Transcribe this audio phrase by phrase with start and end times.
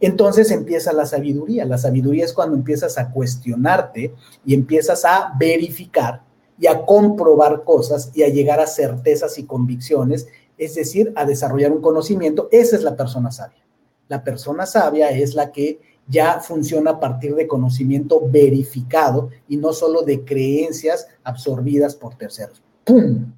[0.00, 1.64] entonces empieza la sabiduría.
[1.64, 6.22] La sabiduría es cuando empiezas a cuestionarte y empiezas a verificar
[6.58, 10.26] y a comprobar cosas y a llegar a certezas y convicciones,
[10.56, 12.48] es decir, a desarrollar un conocimiento.
[12.50, 13.62] Esa es la persona sabia.
[14.08, 19.72] La persona sabia es la que ya funciona a partir de conocimiento verificado y no
[19.72, 22.62] solo de creencias absorbidas por terceros.
[22.84, 23.37] ¡Pum!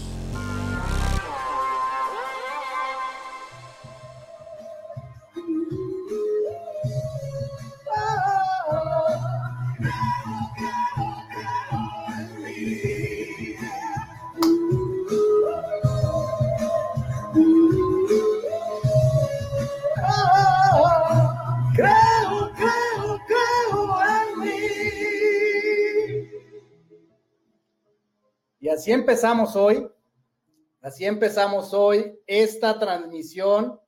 [28.81, 29.87] Así empezamos hoy,
[30.81, 33.79] así empezamos hoy esta transmisión.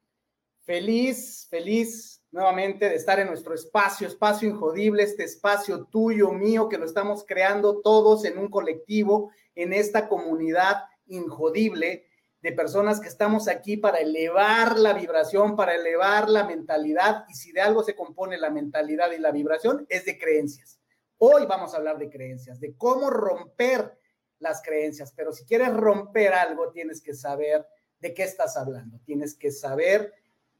[0.65, 6.77] Feliz, feliz nuevamente de estar en nuestro espacio, espacio injodible, este espacio tuyo, mío, que
[6.77, 12.05] lo estamos creando todos en un colectivo, en esta comunidad injodible
[12.43, 17.25] de personas que estamos aquí para elevar la vibración, para elevar la mentalidad.
[17.29, 20.79] Y si de algo se compone la mentalidad y la vibración, es de creencias.
[21.17, 24.02] Hoy vamos a hablar de creencias, de cómo romper
[24.43, 27.65] las creencias, pero si quieres romper algo, tienes que saber
[27.99, 30.13] de qué estás hablando, tienes que saber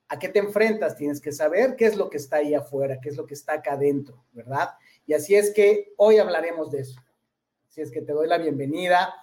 [0.07, 3.09] a qué te enfrentas, tienes que saber qué es lo que está ahí afuera, qué
[3.09, 4.69] es lo que está acá adentro, ¿verdad?
[5.05, 7.01] Y así es que hoy hablaremos de eso.
[7.69, 9.13] Así es que te doy la bienvenida.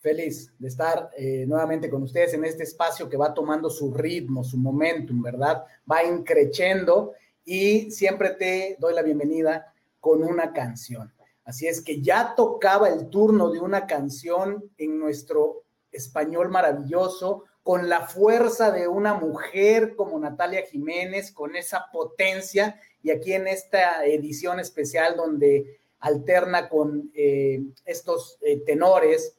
[0.00, 4.42] Feliz de estar eh, nuevamente con ustedes en este espacio que va tomando su ritmo,
[4.44, 5.64] su momentum, ¿verdad?
[5.90, 11.12] Va increciendo y siempre te doy la bienvenida con una canción.
[11.48, 17.88] Así es que ya tocaba el turno de una canción en nuestro español maravilloso, con
[17.88, 24.04] la fuerza de una mujer como Natalia Jiménez, con esa potencia, y aquí en esta
[24.04, 29.38] edición especial donde alterna con eh, estos eh, tenores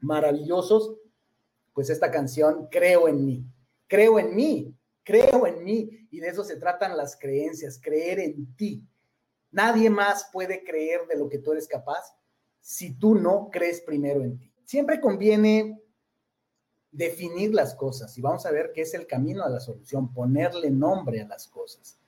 [0.00, 0.96] maravillosos,
[1.72, 3.42] pues esta canción, Creo en mí,
[3.86, 8.54] creo en mí, creo en mí, y de eso se tratan las creencias, creer en
[8.54, 8.86] ti.
[9.50, 12.14] Nadie más puede creer de lo que tú eres capaz
[12.60, 14.52] si tú no crees primero en ti.
[14.64, 15.80] Siempre conviene
[16.92, 20.70] definir las cosas y vamos a ver qué es el camino a la solución, ponerle
[20.70, 21.98] nombre a las cosas.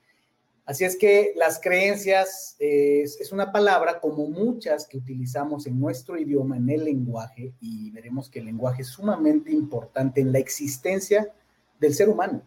[0.65, 6.17] Así es que las creencias es, es, una palabra como muchas que utilizamos en nuestro
[6.17, 11.33] idioma, en el lenguaje, y veremos que el lenguaje es sumamente importante en la existencia
[11.79, 12.43] del ser humano.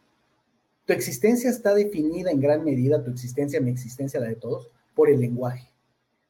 [0.87, 5.10] Tu existencia está definida en gran medida, tu existencia, mi existencia, la de todos, por
[5.10, 5.69] el lenguaje,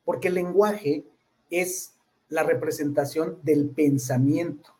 [0.04, 1.04] porque el lenguaje
[1.50, 1.94] es
[2.28, 4.70] la representación del pensamiento,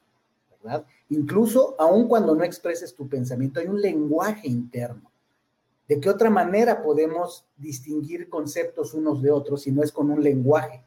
[0.62, 0.86] ¿verdad?
[1.10, 5.10] Incluso aun cuando no expreses tu pensamiento, hay un lenguaje interno.
[5.86, 10.22] ¿De qué otra manera podemos distinguir conceptos unos de otros si no es con un
[10.22, 10.82] lenguaje?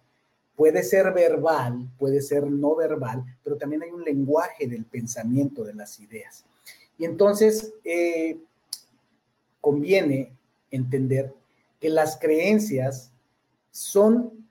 [0.56, 5.76] Puede ser verbal, puede ser no verbal, pero también hay un lenguaje del pensamiento, de
[5.76, 6.46] las ideas.
[6.98, 8.40] Y entonces eh,
[9.62, 10.36] conviene
[10.72, 11.32] entender
[11.80, 13.12] que las creencias
[13.72, 14.48] son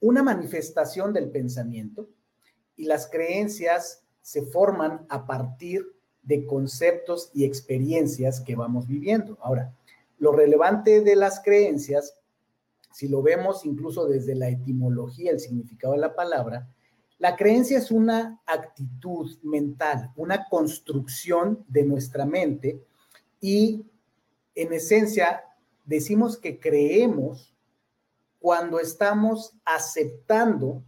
[0.00, 2.08] una manifestación del pensamiento
[2.76, 5.84] y las creencias se forman a partir
[6.22, 9.38] de conceptos y experiencias que vamos viviendo.
[9.40, 9.74] Ahora,
[10.18, 12.16] lo relevante de las creencias,
[12.92, 16.68] si lo vemos incluso desde la etimología, el significado de la palabra,
[17.18, 22.84] la creencia es una actitud mental, una construcción de nuestra mente
[23.40, 23.84] y
[24.54, 25.44] en esencia
[25.88, 27.54] decimos que creemos
[28.38, 30.84] cuando estamos aceptando,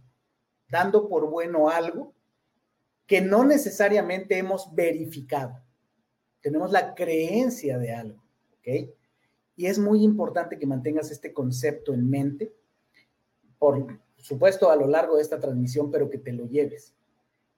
[0.69, 2.13] dando por bueno algo
[3.07, 5.59] que no necesariamente hemos verificado.
[6.39, 8.23] Tenemos la creencia de algo,
[8.59, 8.89] ¿ok?
[9.55, 12.53] Y es muy importante que mantengas este concepto en mente,
[13.57, 16.93] por supuesto a lo largo de esta transmisión, pero que te lo lleves.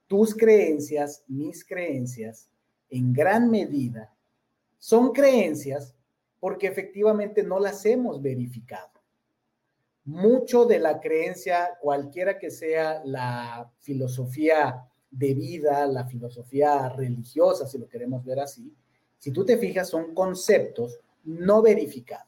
[0.08, 2.50] Tus creencias, mis creencias,
[2.90, 4.14] en gran medida,
[4.80, 5.94] son creencias
[6.44, 9.02] porque efectivamente no las hemos verificado.
[10.04, 17.78] Mucho de la creencia, cualquiera que sea la filosofía de vida, la filosofía religiosa, si
[17.78, 18.76] lo queremos ver así,
[19.18, 22.28] si tú te fijas, son conceptos no verificados,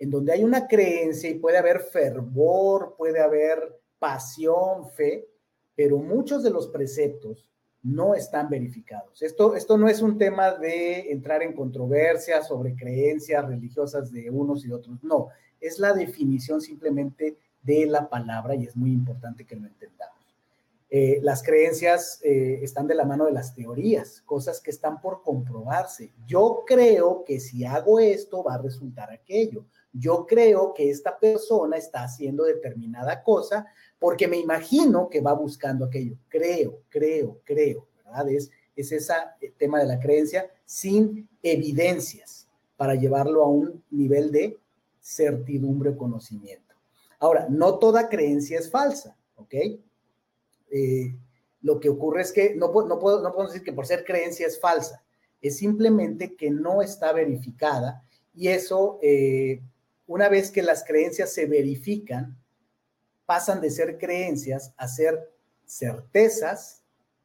[0.00, 5.28] en donde hay una creencia y puede haber fervor, puede haber pasión, fe,
[5.76, 7.48] pero muchos de los preceptos
[7.86, 9.22] no están verificados.
[9.22, 14.66] Esto, esto no es un tema de entrar en controversia sobre creencias religiosas de unos
[14.66, 15.28] y otros, no,
[15.60, 20.16] es la definición simplemente de la palabra y es muy importante que lo entendamos.
[20.90, 25.22] Eh, las creencias eh, están de la mano de las teorías, cosas que están por
[25.22, 26.12] comprobarse.
[26.26, 29.64] Yo creo que si hago esto va a resultar aquello.
[29.92, 33.66] Yo creo que esta persona está haciendo determinada cosa
[33.98, 36.16] porque me imagino que va buscando aquello.
[36.28, 38.28] Creo, creo, creo, ¿verdad?
[38.30, 44.30] Es, es ese eh, tema de la creencia sin evidencias para llevarlo a un nivel
[44.30, 44.58] de
[45.00, 46.74] certidumbre o conocimiento.
[47.18, 49.54] Ahora, no toda creencia es falsa, ¿ok?
[50.70, 51.16] Eh,
[51.62, 55.02] lo que ocurre es que no, puedo, decir que por ser creencia es falsa,
[55.40, 58.02] es simplemente que no está verificada
[58.34, 59.62] y eso, eh,
[60.06, 62.36] una vez que las creencias se verifican,
[63.26, 65.32] pasan de ser creencias a ser
[65.64, 66.82] certezas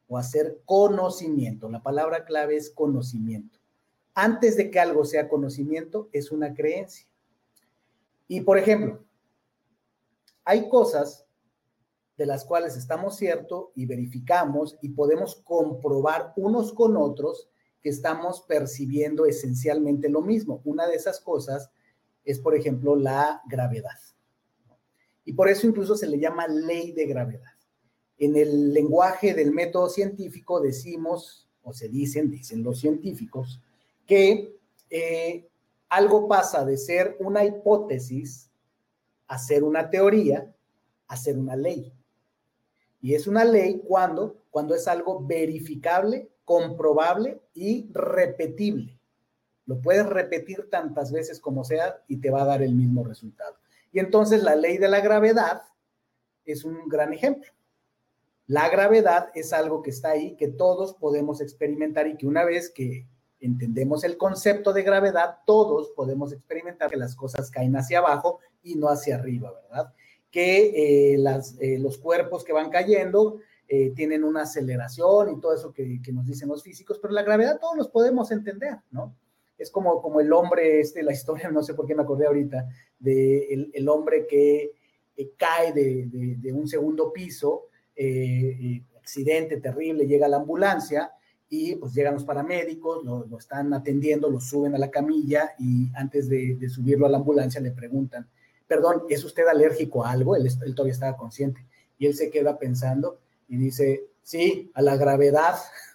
[0.08, 1.70] o a ser conocimiento.
[1.70, 3.58] La palabra clave es conocimiento.
[4.14, 7.06] Antes de que algo sea conocimiento, es una creencia.
[8.28, 9.02] Y por ejemplo,
[10.44, 11.24] hay cosas
[12.16, 17.48] de las cuales estamos ciertos y verificamos y podemos comprobar unos con otros
[17.80, 20.60] que estamos percibiendo esencialmente lo mismo.
[20.64, 21.70] Una de esas cosas
[22.24, 23.98] es, por ejemplo, la gravedad.
[25.24, 27.52] Y por eso incluso se le llama ley de gravedad.
[28.18, 33.60] En el lenguaje del método científico decimos, o se dicen, dicen los científicos,
[34.06, 34.56] que
[34.90, 35.48] eh,
[35.88, 38.50] algo pasa de ser una hipótesis
[39.26, 40.52] a ser una teoría,
[41.08, 41.92] a ser una ley.
[43.00, 48.98] Y es una ley cuando, cuando es algo verificable, comprobable y repetible.
[49.66, 53.56] Lo puedes repetir tantas veces como sea y te va a dar el mismo resultado.
[53.92, 55.62] Y entonces la ley de la gravedad
[56.44, 57.50] es un gran ejemplo.
[58.46, 62.70] La gravedad es algo que está ahí, que todos podemos experimentar y que una vez
[62.70, 63.06] que
[63.38, 68.76] entendemos el concepto de gravedad, todos podemos experimentar que las cosas caen hacia abajo y
[68.76, 69.92] no hacia arriba, ¿verdad?
[70.30, 75.54] Que eh, las, eh, los cuerpos que van cayendo eh, tienen una aceleración y todo
[75.54, 79.16] eso que, que, nos dicen los físicos, pero la gravedad todos los podemos entender, ¿no?
[79.62, 82.68] Es como, como el hombre, este, la historia, no sé por qué me acordé ahorita,
[82.98, 84.72] de el, hombre que
[85.36, 86.06] cae de,
[86.38, 87.68] de, un segundo piso,
[89.02, 91.12] accidente terrible, llega a la ambulancia
[91.48, 95.90] y pues llegan los paramédicos, lo, lo, están atendiendo, lo suben a la camilla y
[95.94, 98.26] antes de, de, subirlo a la ambulancia le preguntan,
[98.66, 100.34] perdón, ¿es usted alérgico a algo?
[100.34, 101.66] Él, él, todavía estaba consciente
[101.98, 103.18] y él se queda pensando
[103.48, 105.56] y dice, sí, a la gravedad,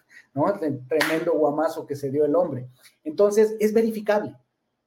[0.62, 2.68] El tremendo guamazo que se dio el hombre.
[3.04, 4.36] Entonces, es verificable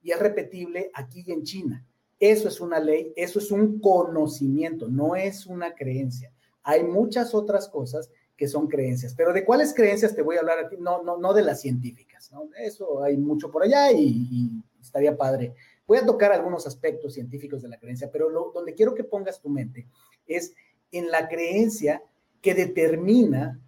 [0.03, 1.85] y es repetible aquí y en China.
[2.19, 6.33] Eso es una ley, eso es un conocimiento, no es una creencia.
[6.63, 9.15] Hay muchas otras cosas que son creencias.
[9.15, 12.31] Pero de cuáles creencias te voy a hablar aquí, no, no, no de las científicas,
[12.33, 12.49] ¿no?
[12.59, 14.51] Eso hay mucho por allá y, y
[14.81, 15.55] estaría padre.
[15.87, 19.49] Voy a tocar algunos aspectos científicos de la creencia, pero donde quiero que pongas tu
[19.49, 19.89] mente
[20.27, 20.55] es
[20.93, 22.03] en la creencia
[22.41, 23.61] que determina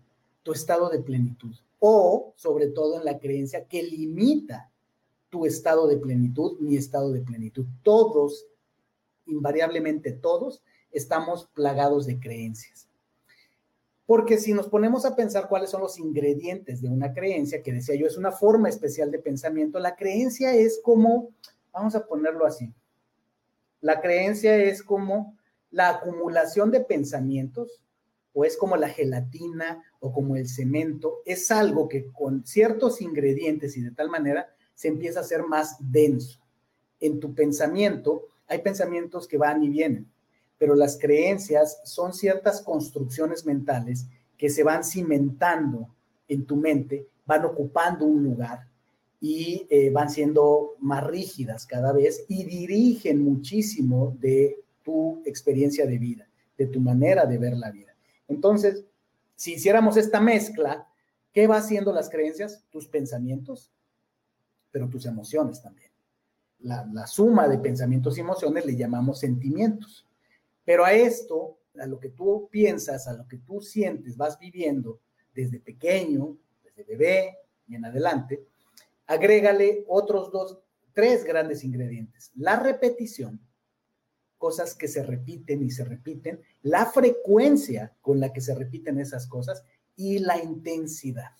[0.42, 4.70] tu estado de plenitud o sobre todo en la creencia que limita
[5.30, 7.66] tu estado de plenitud, mi estado de plenitud.
[7.82, 8.46] Todos,
[9.26, 10.62] invariablemente todos,
[10.92, 12.86] estamos plagados de creencias.
[14.06, 17.96] Porque si nos ponemos a pensar cuáles son los ingredientes de una creencia, que decía
[17.96, 21.30] yo, es una forma especial de pensamiento, la creencia es como,
[21.72, 22.72] vamos a ponerlo así,
[23.80, 25.36] la creencia es como
[25.72, 27.82] la acumulación de pensamientos,
[28.32, 33.76] o es como la gelatina o como el cemento, es algo que con ciertos ingredientes
[33.76, 36.40] y de tal manera se empieza a ser más denso.
[37.00, 40.12] En tu pensamiento hay pensamientos que van y vienen
[40.62, 44.06] pero las creencias son ciertas construcciones mentales
[44.38, 45.88] que se van cimentando
[46.28, 48.68] en tu mente, van ocupando un lugar
[49.20, 55.98] y eh, van siendo más rígidas cada vez y dirigen muchísimo de tu experiencia de
[55.98, 57.91] vida, de tu manera de ver la vida.
[58.28, 58.84] Entonces,
[59.34, 60.88] si hiciéramos esta mezcla,
[61.32, 62.64] ¿qué va haciendo las creencias?
[62.70, 63.72] Tus pensamientos,
[64.70, 65.90] pero tus emociones también.
[66.60, 70.06] La, la suma de pensamientos y emociones le llamamos sentimientos.
[70.64, 75.00] Pero a esto, a lo que tú piensas, a lo que tú sientes, vas viviendo
[75.34, 78.44] desde pequeño, desde bebé y en adelante,
[79.06, 80.58] agrégale otros dos,
[80.92, 82.30] tres grandes ingredientes.
[82.36, 83.40] La repetición,
[84.42, 89.28] cosas que se repiten y se repiten, la frecuencia con la que se repiten esas
[89.28, 91.30] cosas y la intensidad.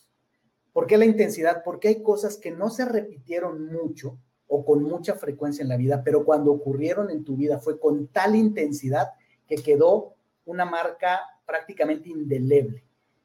[0.73, 1.65] ¿Por qué la intensidad?
[1.65, 6.05] Porque hay cosas que no se repitieron mucho o con mucha frecuencia en la vida,
[6.05, 9.09] pero cuando ocurrieron en tu vida fue con tal intensidad
[9.49, 12.85] que quedó una marca prácticamente indeleble,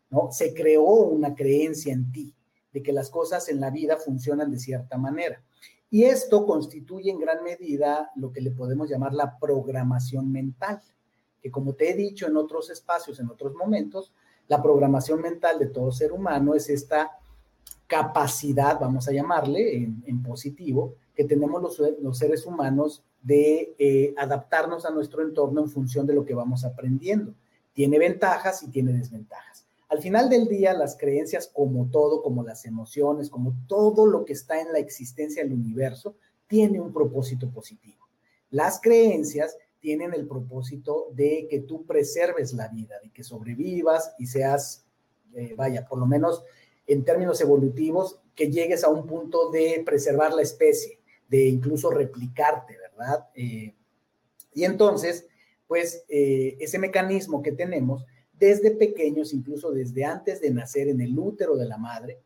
[0.10, 0.32] ¿no?
[0.32, 2.34] Se creó una creencia en ti
[2.74, 5.44] de que las cosas en la vida funcionan de cierta manera.
[5.90, 10.82] Y esto constituye en gran medida lo que le podemos llamar la programación mental,
[11.42, 14.12] que como te he dicho en otros espacios, en otros momentos,
[14.48, 17.12] la programación mental de todo ser humano es esta
[17.86, 21.62] capacidad, vamos a llamarle en, positivo, que tenemos
[22.02, 26.66] los, seres humanos de eh, adaptarnos a nuestro entorno en función de lo que vamos
[26.66, 27.34] aprendiendo.
[27.74, 29.67] Tiene ventajas y tiene desventajas.
[29.90, 34.34] Al final del día, las creencias, como todo, como las emociones, como todo lo que
[34.34, 36.16] está en la existencia del universo,
[36.48, 38.08] tiene un propósito positivo.
[38.50, 44.28] Las creencias tienen el propósito de que tú preserves la vida, de que sobrevivas y
[44.28, 44.86] seas,
[45.36, 46.44] eh, vaya, por lo menos
[46.88, 52.78] en términos evolutivos, que llegues a un punto de preservar la especie, de incluso replicarte,
[52.78, 53.30] ¿verdad?
[53.36, 53.74] Eh,
[54.54, 55.28] y entonces,
[55.68, 58.06] pues eh, ese mecanismo que tenemos
[58.40, 62.20] desde pequeños, incluso desde antes de nacer en el útero de la madre,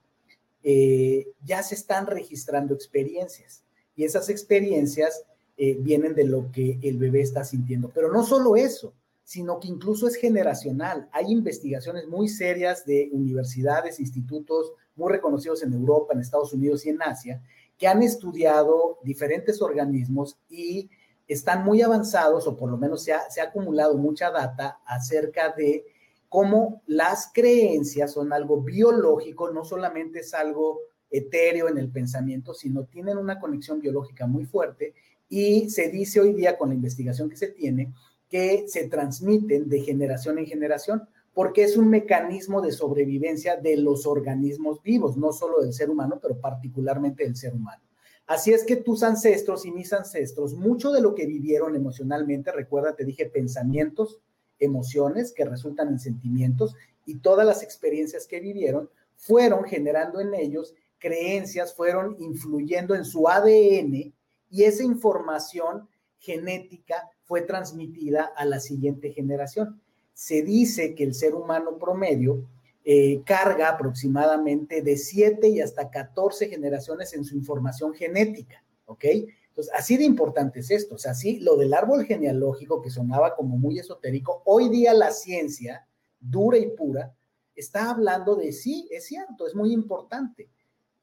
[0.63, 3.63] eh, ya se están registrando experiencias.
[3.95, 5.23] Y esas experiencias
[5.57, 7.91] eh, vienen de lo que el bebé está sintiendo.
[7.93, 11.07] Pero no solo eso, sino que incluso es generacional.
[11.11, 16.89] Hay investigaciones muy serias de universidades, institutos muy reconocidos en Europa, en Estados Unidos y
[16.89, 17.41] en Asia,
[17.77, 20.89] que han estudiado diferentes organismos y
[21.27, 25.53] están muy avanzados, o por lo menos se ha, se ha acumulado mucha data acerca
[25.55, 25.85] de
[26.31, 32.85] cómo las creencias son algo biológico, no solamente es algo etéreo en el pensamiento, sino
[32.85, 34.93] tienen una conexión biológica muy fuerte
[35.27, 37.93] y se dice hoy día con la investigación que se tiene
[38.29, 44.05] que se transmiten de generación en generación porque es un mecanismo de sobrevivencia de los
[44.05, 47.83] organismos vivos, no solo del ser humano, pero particularmente del ser humano.
[48.25, 52.95] Así es que tus ancestros y mis ancestros, mucho de lo que vivieron emocionalmente, recuerda,
[52.95, 54.21] te dije pensamientos,
[54.61, 56.75] emociones que resultan en sentimientos
[57.05, 63.27] y todas las experiencias que vivieron fueron generando en ellos creencias, fueron influyendo en su
[63.27, 64.13] ADN
[64.49, 65.89] y esa información
[66.19, 69.81] genética fue transmitida a la siguiente generación.
[70.13, 72.45] Se dice que el ser humano promedio
[72.83, 79.05] eh, carga aproximadamente de 7 y hasta 14 generaciones en su información genética, ¿ok?
[79.51, 80.95] Entonces, así de importante es esto.
[80.95, 85.11] O sea, sí, lo del árbol genealógico que sonaba como muy esotérico, hoy día la
[85.11, 85.85] ciencia,
[86.19, 87.13] dura y pura,
[87.53, 90.49] está hablando de sí, es cierto, es muy importante.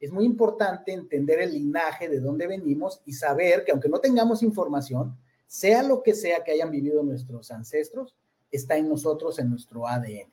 [0.01, 4.43] Es muy importante entender el linaje de dónde venimos y saber que aunque no tengamos
[4.43, 8.15] información, sea lo que sea que hayan vivido nuestros ancestros,
[8.51, 10.33] está en nosotros, en nuestro ADN.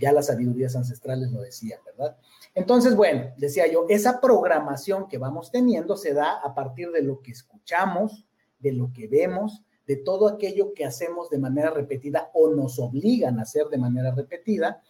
[0.00, 2.16] Ya las sabidurías ancestrales lo decían, ¿verdad?
[2.54, 7.20] Entonces, bueno, decía yo, esa programación que vamos teniendo se da a partir de lo
[7.20, 8.26] que escuchamos,
[8.58, 13.38] de lo que vemos, de todo aquello que hacemos de manera repetida o nos obligan
[13.38, 14.82] a hacer de manera repetida.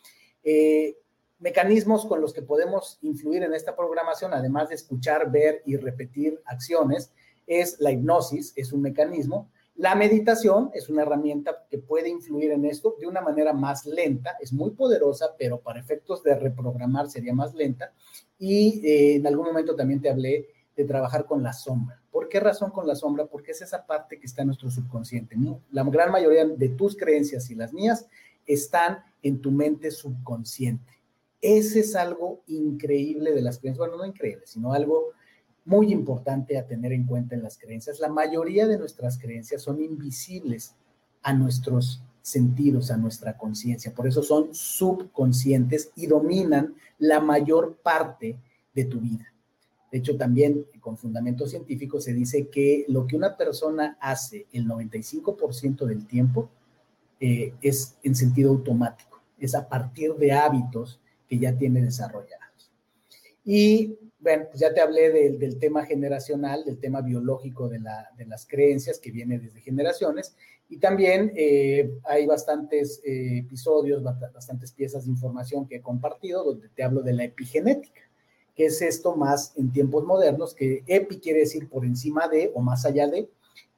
[0.45, 0.97] Eh,
[1.39, 6.41] mecanismos con los que podemos influir en esta programación, además de escuchar, ver y repetir
[6.45, 7.13] acciones,
[7.47, 12.67] es la hipnosis, es un mecanismo, la meditación es una herramienta que puede influir en
[12.67, 17.33] esto de una manera más lenta, es muy poderosa, pero para efectos de reprogramar sería
[17.33, 17.95] más lenta.
[18.39, 21.99] Y eh, en algún momento también te hablé de trabajar con la sombra.
[22.11, 23.25] ¿Por qué razón con la sombra?
[23.25, 25.35] Porque es esa parte que está en nuestro subconsciente.
[25.71, 28.07] La gran mayoría de tus creencias y las mías
[28.47, 30.93] están en tu mente subconsciente.
[31.41, 35.15] Ese es algo increíble de las creencias, bueno, no increíble, sino algo
[35.71, 38.01] muy importante a tener en cuenta en las creencias.
[38.01, 40.75] La mayoría de nuestras creencias son invisibles
[41.23, 43.95] a nuestros sentidos, a nuestra conciencia.
[43.95, 48.37] Por eso son subconscientes y dominan la mayor parte
[48.75, 49.33] de tu vida.
[49.93, 54.67] De hecho, también con fundamento científico se dice que lo que una persona hace el
[54.67, 56.51] 95% del tiempo
[57.21, 60.99] eh, es en sentido automático, es a partir de hábitos
[61.29, 62.73] que ya tiene desarrollados.
[63.45, 68.99] Y bueno, pues ya te hablé del tema generacional, del tema biológico de, las creencias
[68.99, 70.37] que viene desde generaciones.
[70.69, 76.69] Y también eh, hay bastantes eh, episodios, bastantes piezas de información que he compartido donde
[76.69, 78.03] te hablo de la epigenética,
[78.55, 82.61] que es esto más en tiempos modernos, que epi quiere decir por encima de o
[82.61, 83.31] más allá de,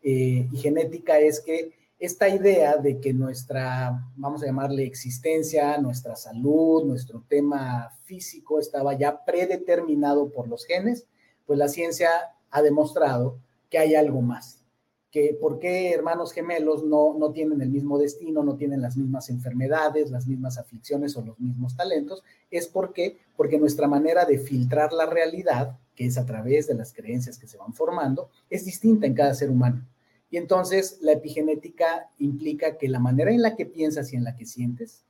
[0.02, 1.70] eh, y genética es que
[2.02, 8.98] esta idea de que nuestra, vamos a llamarle existencia, nuestra salud, nuestro tema físico estaba
[8.98, 11.06] ya predeterminado por los genes,
[11.46, 12.08] pues la ciencia
[12.50, 13.38] ha demostrado
[13.70, 14.64] que hay algo más.
[15.12, 19.30] Que por qué hermanos gemelos no, no tienen el mismo destino, no tienen las mismas
[19.30, 24.92] enfermedades, las mismas aflicciones o los mismos talentos, es porque, porque nuestra manera de filtrar
[24.92, 29.06] la realidad que es a través de las creencias que se van formando, es distinta
[29.06, 29.86] en cada ser humano.
[30.32, 34.34] Y entonces la epigenética implica que la manera en la que piensas y en la
[34.34, 35.04] que sientes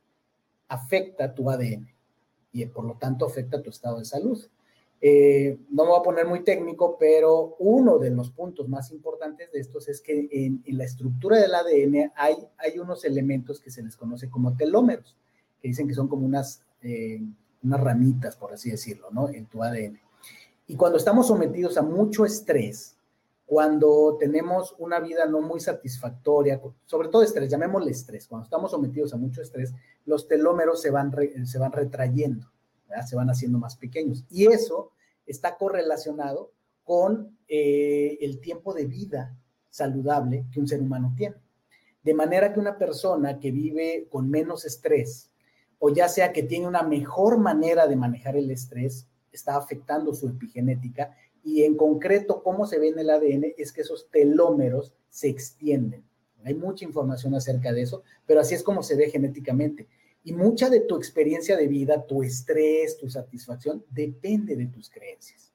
[0.67, 1.87] afecta tu ADN
[2.51, 4.37] y por lo tanto afecta tu estado de salud.
[4.99, 9.49] Eh, no me voy a poner muy técnico, pero uno de los puntos más importantes
[9.53, 13.81] de estos es que en, la estructura del ADN hay, hay, unos elementos que se
[13.81, 15.15] les conoce como telómeros,
[15.61, 17.21] que dicen que son como unas, eh,
[17.63, 19.29] unas ramitas, por así decirlo, ¿no?
[19.29, 20.01] En tu ADN.
[20.67, 22.97] Y cuando estamos sometidos a mucho estrés,
[23.45, 29.13] cuando tenemos una vida no muy satisfactoria, sobre todo estrés, llamémosle estrés, cuando estamos sometidos
[29.13, 29.73] a mucho estrés,
[30.05, 31.11] los telómeros se van,
[31.45, 32.51] se van retrayendo,
[33.05, 34.25] se van haciendo más pequeños.
[34.29, 34.91] Y eso
[35.25, 36.51] está correlacionado
[36.83, 39.37] con eh, el tiempo de vida
[39.69, 41.35] saludable que un ser humano tiene.
[42.03, 45.31] De manera que una persona que vive con menos estrés,
[45.79, 50.27] o ya sea que tiene una mejor manera de manejar el estrés, está afectando su
[50.27, 55.27] epigenética y en concreto cómo se ve en el ADN es que esos telómeros se
[55.27, 56.03] extienden.
[56.45, 59.87] Hay mucha información acerca de eso, pero así es como se ve genéticamente.
[60.23, 65.51] Y mucha de tu experiencia de vida, tu estrés, tu satisfacción, depende de tus creencias.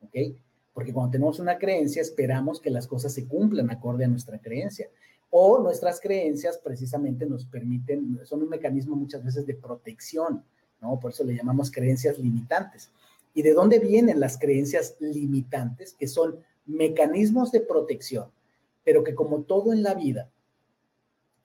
[0.00, 0.36] ¿Ok?
[0.72, 4.88] Porque cuando tenemos una creencia, esperamos que las cosas se cumplan acorde a nuestra creencia.
[5.30, 10.44] O nuestras creencias precisamente nos permiten, son un mecanismo muchas veces de protección,
[10.80, 10.98] ¿no?
[11.00, 12.90] Por eso le llamamos creencias limitantes.
[13.34, 15.94] ¿Y de dónde vienen las creencias limitantes?
[15.94, 18.30] Que son mecanismos de protección,
[18.84, 20.30] pero que como todo en la vida,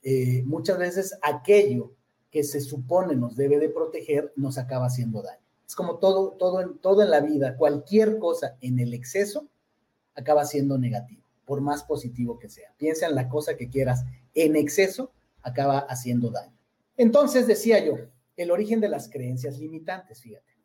[0.03, 1.93] eh, muchas veces aquello
[2.31, 5.41] que se supone nos debe de proteger nos acaba haciendo daño.
[5.67, 9.47] Es como todo, todo, en, todo en la vida, cualquier cosa en el exceso
[10.15, 12.73] acaba siendo negativo, por más positivo que sea.
[12.77, 16.55] Piensa en la cosa que quieras, en exceso acaba haciendo daño.
[16.97, 17.95] Entonces decía yo,
[18.35, 20.58] el origen de las creencias limitantes, fíjate.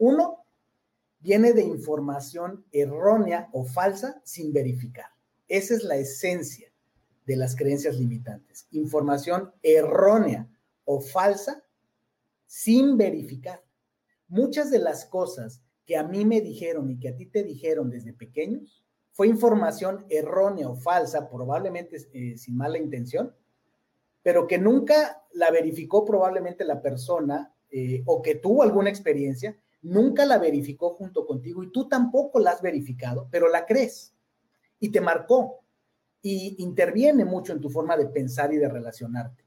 [0.00, 0.46] Uno,
[1.18, 5.10] viene de información errónea o falsa sin verificar.
[5.46, 6.72] Esa es la esencia
[7.26, 8.66] de las creencias limitantes.
[8.70, 10.48] Información errónea
[10.86, 11.62] o falsa
[12.46, 13.62] sin verificar.
[14.26, 17.90] Muchas de las cosas que a mí me dijeron y que a ti te dijeron
[17.90, 18.82] desde pequeños
[19.12, 23.34] fue información errónea o falsa, probablemente eh, sin mala intención,
[24.22, 30.26] pero que nunca la verificó probablemente la persona eh, o que tuvo alguna experiencia nunca
[30.26, 34.14] la verificó junto contigo y tú tampoco la has verificado, pero la crees
[34.78, 35.60] y te marcó
[36.22, 39.44] y interviene mucho en tu forma de pensar y de relacionarte.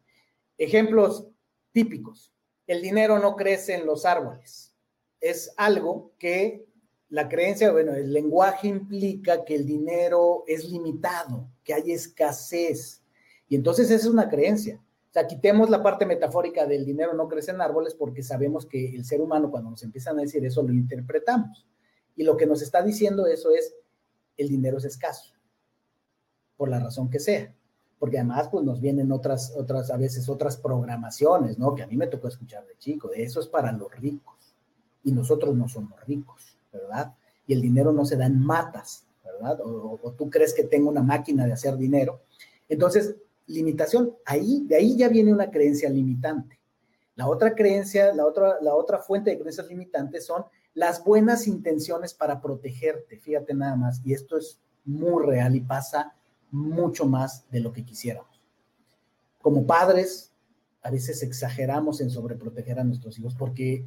[0.57, 1.27] Ejemplos
[1.71, 2.31] típicos.
[2.65, 4.73] El dinero no crece en los árboles.
[5.19, 6.65] Es algo que
[7.09, 13.03] la creencia, bueno, el lenguaje implica que el dinero es limitado, que hay escasez.
[13.47, 14.81] Y entonces esa es una creencia.
[15.13, 18.95] O sea, quitemos la parte metafórica del dinero no crece en árboles porque sabemos que
[18.95, 21.67] el ser humano cuando nos empiezan a decir eso lo interpretamos.
[22.15, 23.75] Y lo que nos está diciendo eso es,
[24.37, 25.35] el dinero es escaso,
[26.57, 27.53] por la razón que sea.
[27.99, 31.75] Porque además pues nos vienen otras, otras, a veces otras programaciones, ¿no?
[31.75, 34.55] Que a mí me tocó escuchar de chico, de eso es para los ricos.
[35.03, 37.13] Y nosotros no somos ricos, ¿verdad?
[37.45, 39.61] Y el dinero no se da en matas, ¿verdad?
[39.61, 42.21] O, o tú crees que tengo una máquina de hacer dinero.
[42.67, 43.15] Entonces,
[43.47, 44.15] limitación.
[44.25, 46.59] Ahí, de ahí ya viene una creencia limitante.
[47.15, 52.13] La otra creencia, la otra, la otra fuente de creencias limitantes son las buenas intenciones
[52.13, 53.19] para protegerte.
[53.19, 54.01] Fíjate nada más.
[54.03, 56.15] Y esto es muy real y pasa
[56.51, 58.41] mucho más de lo que quisiéramos.
[59.41, 60.31] Como padres,
[60.81, 63.85] a veces exageramos en sobreproteger a nuestros hijos porque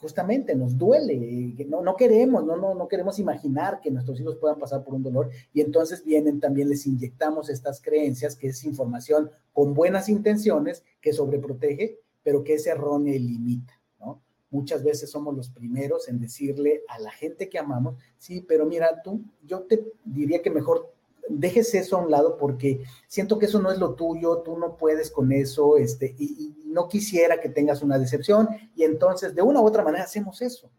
[0.00, 4.58] justamente nos duele, no, no queremos, no, no, no queremos imaginar que nuestros hijos puedan
[4.58, 9.30] pasar por un dolor y entonces vienen también, les inyectamos estas creencias, que es información
[9.52, 14.20] con buenas intenciones, que sobreprotege, pero que es errónea y limita, ¿no?
[14.50, 19.02] Muchas veces somos los primeros en decirle a la gente que amamos, sí, pero mira,
[19.02, 20.95] tú, yo te diría que mejor
[21.28, 24.76] dejes eso a un lado porque siento que eso no es lo tuyo, tú no
[24.76, 29.62] puedes con eso, este, y, no quisiera que tengas una decepción, y entonces de una
[29.62, 30.70] u otra manera hacemos eso.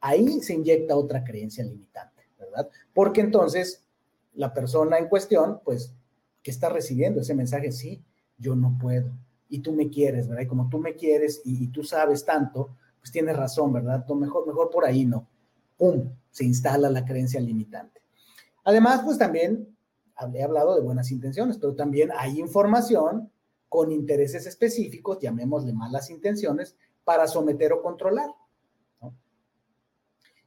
[0.00, 2.68] Ahí se inyecta otra creencia limitante, ¿verdad?
[2.94, 3.82] Porque entonces
[4.34, 5.92] la persona en cuestión, pues,
[6.44, 8.00] que está recibiendo ese mensaje, sí,
[8.38, 9.10] yo no puedo,
[9.48, 10.44] y tú me quieres, ¿verdad?
[10.44, 14.06] Y como tú me quieres y, tú sabes tanto, pues tienes razón, ¿verdad?
[14.14, 15.26] mejor, mejor por ahí no.
[15.76, 16.12] ¡Pum!
[16.30, 18.00] Se instala la creencia limitante.
[18.62, 19.66] Además, pues también
[20.34, 23.30] he hablado de buenas intenciones, pero también hay información
[23.68, 28.30] con intereses específicos, llamémosle malas intenciones, para someter o controlar.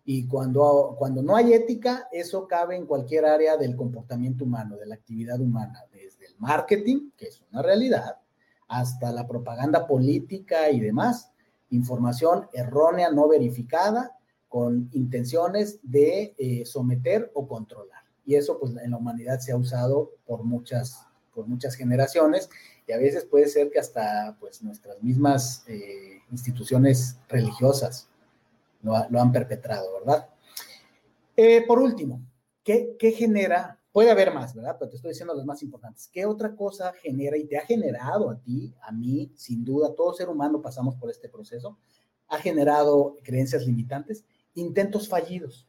[0.06, 4.86] Y cuando, cuando no hay ética, eso cabe en cualquier área del comportamiento humano, de
[4.86, 8.18] la actividad humana, desde el marketing, que es una realidad,
[8.68, 11.32] hasta la propaganda política y demás.
[11.70, 14.18] Información errónea, no verificada,
[14.50, 18.03] con intenciones de eh, someter o controlar.
[18.26, 22.50] Y eso pues en la humanidad se ha usado por muchas, por muchas generaciones
[22.88, 28.08] y a veces puede ser que hasta pues nuestras mismas eh, instituciones religiosas
[28.82, 30.28] lo, han perpetrado, ¿verdad?
[31.38, 32.22] Eh, por último,
[32.64, 33.80] ¿qué, ¿qué, genera?
[33.94, 34.76] Puede haber más, ¿verdad?
[34.78, 36.10] Pero te estoy diciendo las más importantes.
[36.12, 40.14] ¿Qué otra cosa genera y te ha generado a ti, a mí, sin duda, todo
[40.14, 41.78] ser humano pasamos por este proceso?
[42.28, 45.68] Ha generado creencias limitantes intentos fallidos.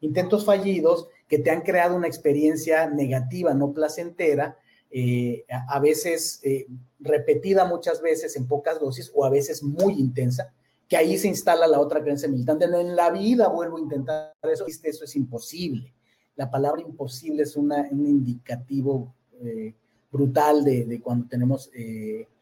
[0.00, 4.58] Intentos fallidos que te han creado una experiencia negativa, no placentera,
[4.90, 6.66] eh, a, veces eh,
[7.00, 10.52] repetida muchas veces en pocas dosis o a veces muy intensa,
[10.88, 12.66] que ahí se instala la otra creencia militante.
[12.66, 15.92] en la vida vuelvo a intentar eso, eso es imposible.
[16.36, 19.74] La palabra imposible es un indicativo eh,
[20.12, 21.70] brutal de, de, cuando tenemos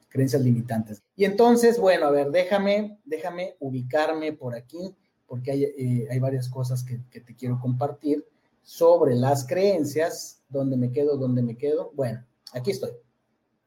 [0.09, 1.03] creencias limitantes.
[1.17, 4.95] Y entonces, bueno, a ver, déjame, déjame ubicarme por aquí
[5.27, 8.25] porque eh, hay, varias cosas que, que, te quiero compartir
[8.63, 11.17] sobre las creencias, ¿dónde me quedo?
[11.17, 11.93] ¿Dónde me quedo?
[11.95, 12.93] Bueno, aquí estoy,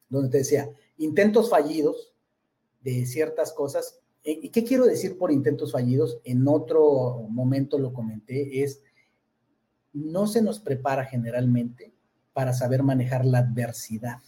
[0.09, 2.13] donde te decía, intentos fallidos
[2.81, 3.99] de ciertas cosas.
[4.23, 6.19] ¿Y qué quiero decir por intentos fallidos?
[6.23, 8.81] En otro momento lo comenté, es
[9.93, 11.93] no se nos prepara generalmente
[12.33, 14.19] para saber manejar la adversidad.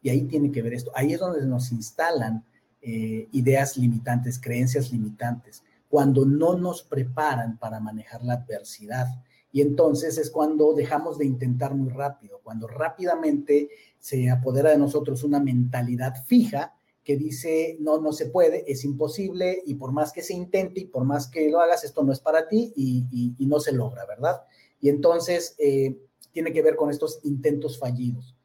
[0.00, 0.92] Y ahí tiene que ver esto.
[0.94, 2.44] Ahí es donde nos instalan
[2.80, 9.06] eh, ideas limitantes, creencias limitantes cuando no nos preparan para manejar la adversidad.
[9.50, 15.24] Y entonces es cuando dejamos de intentar muy rápido, cuando rápidamente se apodera de nosotros
[15.24, 20.22] una mentalidad fija que dice, no, no se puede, es imposible y por más que
[20.22, 23.60] se intente y por más que lo hagas, esto no es para ti y, no
[23.60, 24.42] se logra, ¿verdad?
[24.78, 25.98] Y entonces eh,
[26.32, 28.36] tiene que ver con estos intentos fallidos.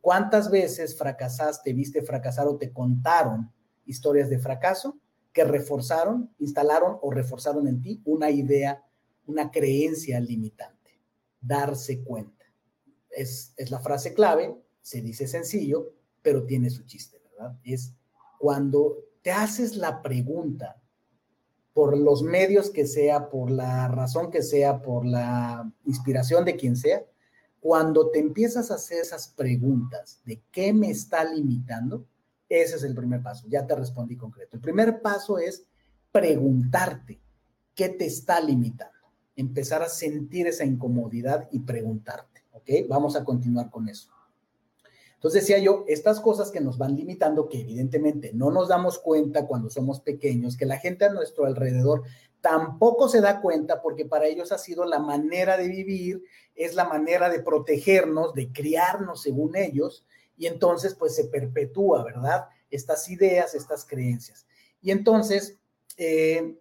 [0.00, 3.52] ¿Cuántas veces fracasaste, viste fracasar o te contaron
[3.84, 4.96] historias de fracaso?
[5.36, 8.82] Que reforzaron, instalaron o reforzaron en ti una idea,
[9.26, 10.98] una creencia limitante.
[11.42, 12.46] Darse cuenta.
[13.10, 17.54] Es, es la frase clave, se dice sencillo, pero tiene su chiste, ¿verdad?
[17.64, 17.92] Es
[18.38, 20.80] cuando te haces la pregunta
[21.74, 26.76] por los medios que sea, por la razón que sea, por la inspiración de quien
[26.76, 27.04] sea,
[27.60, 32.06] cuando te empiezas a hacer esas preguntas de qué me está limitando,
[32.48, 33.46] ese es el primer paso.
[33.48, 34.56] Ya te respondí concreto.
[34.56, 35.64] El primer paso es
[36.12, 37.20] preguntarte
[37.74, 38.94] qué te está limitando.
[39.34, 42.44] Empezar a sentir esa incomodidad y preguntarte.
[42.52, 42.70] ¿Ok?
[42.88, 44.10] Vamos a continuar con eso.
[45.14, 49.46] Entonces decía yo, estas cosas que nos van limitando, que evidentemente no nos damos cuenta
[49.46, 52.02] cuando somos pequeños, que la gente a nuestro alrededor
[52.42, 56.22] tampoco se da cuenta porque para ellos ha sido la manera de vivir,
[56.54, 62.46] es la manera de protegernos, de criarnos según ellos, y entonces pues se perpetúa, ¿verdad?
[62.70, 64.46] Estas ideas, estas creencias.
[64.80, 65.58] Y entonces,
[65.96, 66.58] eh,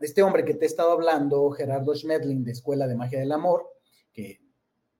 [0.00, 3.66] este hombre que te he estado hablando, Gerardo Schmedling de Escuela de Magia del Amor,
[4.12, 4.40] que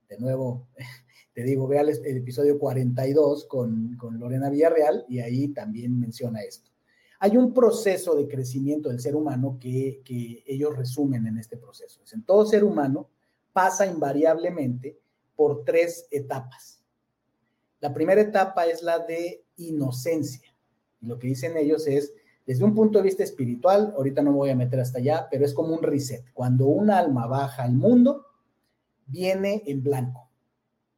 [0.09, 0.69] de nuevo
[1.33, 6.71] te digo, vea el, episodio 42 con, con Lorena Villarreal y ahí también menciona esto.
[7.21, 12.01] Hay un proceso de crecimiento del ser humano que, que ellos resumen en este proceso.
[12.13, 13.11] En todo ser humano
[13.53, 14.99] pasa invariablemente
[15.37, 16.80] por tres etapas.
[17.81, 20.55] La primera etapa es la de inocencia.
[21.01, 22.13] Lo que dicen ellos es,
[22.47, 25.45] desde un punto de vista espiritual, ahorita no me voy a meter hasta allá, pero
[25.45, 26.25] es como un reset.
[26.35, 28.27] Cuando un alma baja al mundo,
[29.07, 30.29] viene en blanco.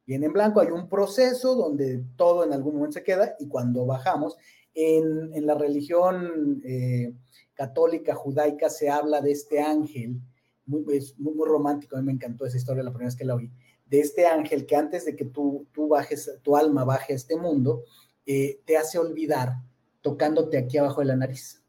[0.05, 3.85] Viene en blanco, hay un proceso donde todo en algún momento se queda y cuando
[3.85, 4.37] bajamos,
[4.73, 7.13] en, la religión eh,
[7.53, 10.19] católica judaica se habla de este ángel,
[10.65, 13.35] muy, muy, muy romántico, a mí me encantó esa historia la primera vez que la
[13.35, 13.51] oí,
[13.93, 17.35] de este ángel que antes de que tú, tú bajes, tu alma baje a este
[17.35, 17.83] mundo,
[18.25, 19.57] eh, te hace olvidar
[20.01, 21.61] tocándote aquí abajo de la nariz.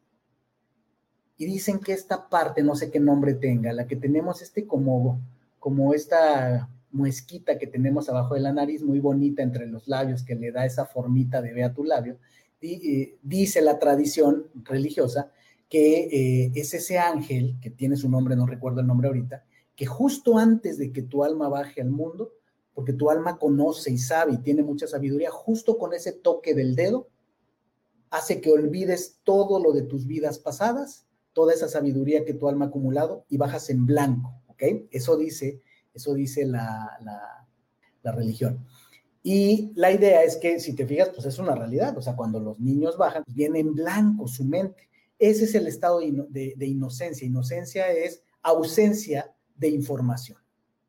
[1.36, 5.20] Y dicen que esta parte, no sé qué nombre tenga, la que tenemos este como,
[5.58, 10.34] como esta muesquita que tenemos abajo de la nariz, muy bonita entre los labios, que
[10.34, 12.16] le da esa formita de ve a tu labio,
[12.62, 15.30] eh, dice la tradición religiosa
[15.68, 19.44] que eh, es ese ángel, que tiene su nombre, no recuerdo el nombre ahorita,
[19.76, 22.32] que justo antes de que tu alma baje al mundo,
[22.74, 26.74] porque tu alma conoce y sabe y tiene mucha sabiduría, justo con ese toque del
[26.74, 27.08] dedo,
[28.10, 32.66] hace que olvides todo lo de tus vidas pasadas, toda esa sabiduría que tu alma
[32.66, 34.62] ha acumulado y bajas en blanco, ¿ok?
[34.90, 35.60] Eso dice,
[35.92, 38.64] eso dice la, la, religión.
[39.22, 42.38] Y la idea es que, si te fijas, pues es una realidad, o sea, cuando
[42.38, 44.88] los niños bajan, pues viene en blanco su mente.
[45.18, 47.26] Ese es el estado de, de inocencia.
[47.26, 50.38] Inocencia es ausencia de información.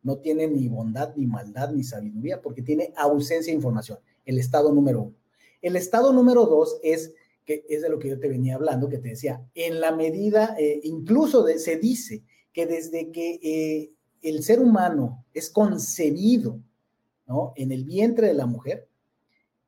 [0.04, 3.99] No tiene ni bondad, ni maldad, ni sabiduría, porque tiene ausencia de información.
[4.25, 5.15] El estado número uno.
[5.62, 7.13] El estado número dos es
[7.45, 10.56] que es de lo que yo te venía hablando, que te decía, en la medida,
[10.58, 16.60] eh, incluso se dice que desde que eh, el ser humano es concebido
[17.28, 17.54] ¿no?
[17.56, 18.88] en el vientre de la mujer,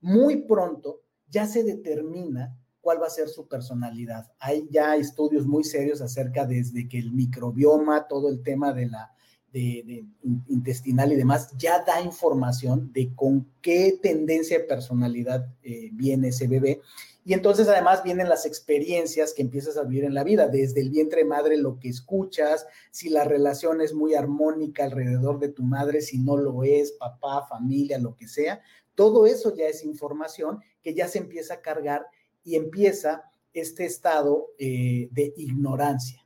[0.02, 2.58] muy pronto ya se determina
[2.88, 4.32] cuál va a ser su personalidad.
[4.40, 9.14] Hay ya estudios muy serios acerca desde que el microbioma, todo el tema de la
[9.52, 10.06] de,
[10.48, 16.48] intestinal y demás, ya da información de con qué tendencia de personalidad eh, viene ese
[16.48, 16.80] bebé.
[17.26, 20.90] Y entonces además vienen las experiencias que empiezas a vivir en la vida, desde el
[20.90, 26.00] vientre madre, lo que escuchas, si la relación es muy armónica alrededor de tu madre,
[26.00, 28.62] si no lo es, papá, familia, lo que sea,
[28.96, 32.08] todo eso ya es información que ya se empieza a cargar
[32.48, 36.26] y empieza este estado eh, de ignorancia,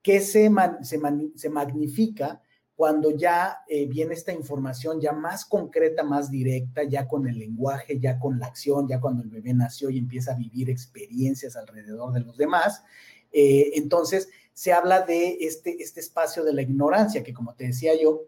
[0.00, 0.50] que se,
[0.80, 2.40] se, magnifica
[2.74, 8.00] cuando ya eh, viene esta información ya más concreta, más directa, ya con el lenguaje,
[8.00, 12.14] ya con la acción, ya cuando el bebé nació y empieza a vivir experiencias alrededor
[12.14, 12.82] de los demás,
[13.30, 17.92] eh, entonces se habla de este, este espacio de la ignorancia, que como te decía
[18.00, 18.22] yo,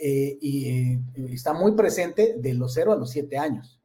[0.00, 3.78] está muy presente de los 0 a los 7 años,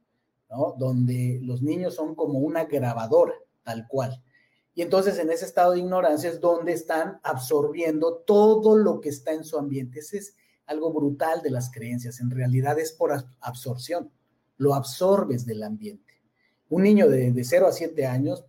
[0.78, 4.22] Donde los niños son como una grabadora, tal cual.
[4.74, 9.32] Y entonces en ese estado de ignorancia es donde están absorbiendo todo lo que está
[9.32, 10.00] en su ambiente.
[10.00, 10.34] Ese es
[10.66, 12.20] algo brutal de las creencias.
[12.20, 14.10] En realidad es por absorción.
[14.56, 16.14] Lo absorbes del ambiente.
[16.68, 18.44] Un niño de, de 0 a 7 años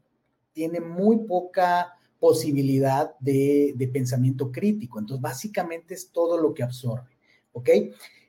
[0.54, 5.00] tiene muy poca posibilidad de, de, pensamiento crítico.
[5.00, 7.10] Entonces, básicamente es todo lo que absorbe.
[7.54, 7.70] ¿Ok?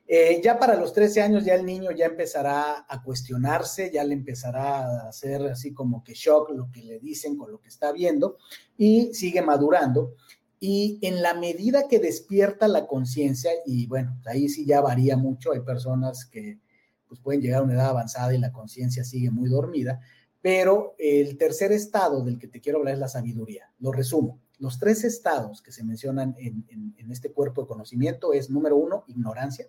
[0.05, 4.13] Eh, ya para los 13 años ya el niño ya empezará a cuestionarse, ya le
[4.13, 7.91] empezará a hacer así como que shock lo que le dicen con lo que está
[7.93, 8.37] viendo
[8.77, 10.15] y sigue madurando.
[10.59, 15.51] Y en la medida que despierta la conciencia, y bueno, ahí sí ya varía mucho,
[15.51, 16.59] hay personas que
[17.07, 19.99] pues pueden llegar a una edad avanzada y la conciencia sigue muy dormida,
[20.41, 23.71] pero el tercer estado del que te quiero hablar es la sabiduría.
[23.79, 24.41] Lo resumo.
[24.57, 26.65] Los tres estados que se mencionan en,
[26.97, 29.67] en este cuerpo de conocimiento es, número uno, ignorancia,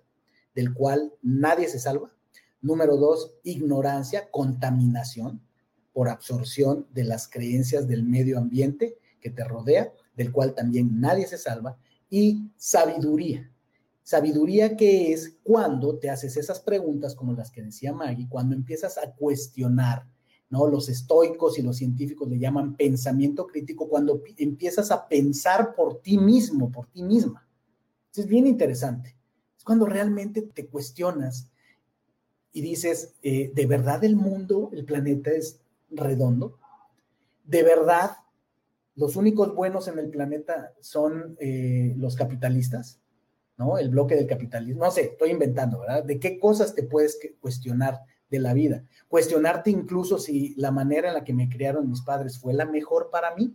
[0.55, 2.15] del cual nadie se salva.
[2.61, 5.43] Número dos, ignorancia, contaminación
[5.93, 11.27] por absorción de las creencias del medio ambiente que te rodea, del cual también nadie
[11.27, 11.77] se salva.
[12.09, 13.51] Y sabiduría.
[14.03, 18.99] Sabiduría que es cuando te haces esas preguntas como las que decía Maggie, cuando empiezas
[18.99, 20.07] a cuestionar,
[20.51, 20.67] ¿no?
[20.67, 26.19] Los estoicos y los científicos le llaman pensamiento crítico, cuando empiezas a pensar por ti
[26.19, 27.49] mismo, por ti misma.
[28.15, 29.14] Es bien interesante
[29.65, 31.51] cuando realmente te cuestionas
[32.53, 36.59] y dices, eh, ¿de verdad el mundo, el planeta es redondo?
[37.45, 38.13] ¿De verdad
[38.95, 43.01] los únicos buenos en el planeta son eh, los capitalistas?
[43.57, 43.79] ¿No?
[43.79, 44.85] El bloque del capitalismo.
[44.85, 46.05] No sé, estoy inventando, ¿verdad?
[46.05, 48.85] ¿De qué cosas te puedes cuestionar de la vida?
[49.09, 53.11] Cuestionarte incluso si la manera en la que me criaron mis padres fue la mejor
[53.11, 53.55] para mí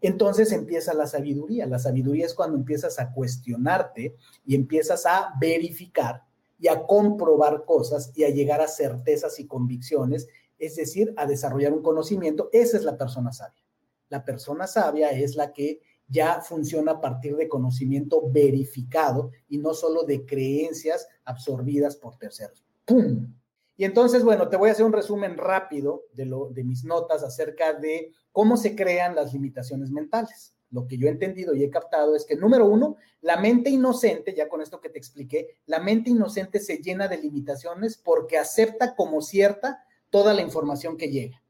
[0.00, 1.66] entonces empieza la sabiduría.
[1.66, 6.22] La sabiduría es cuando empiezas a cuestionarte y empiezas a verificar
[6.58, 10.28] y a comprobar cosas y a llegar a certezas y convicciones,
[10.58, 12.48] es decir, a desarrollar un conocimiento.
[12.52, 13.62] Esa es la persona sabia.
[14.08, 19.74] La persona sabia es la que ya funciona a partir de conocimiento verificado y no
[19.74, 22.64] solo de creencias absorbidas por terceros.
[22.84, 23.34] ¡Pum!
[23.76, 27.22] Y entonces, bueno, te voy a hacer un resumen rápido de, lo, de mis notas
[27.22, 30.54] acerca de cómo se crean las limitaciones mentales.
[30.70, 34.34] Lo que yo he entendido y he captado es que, número uno, la mente inocente,
[34.34, 38.96] ya con esto que te expliqué, la mente inocente se llena de limitaciones porque acepta
[38.96, 41.42] como cierta toda la información que llega.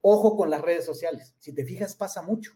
[0.00, 1.34] Ojo con las redes sociales.
[1.38, 2.52] Si te fijas, pasa mucho.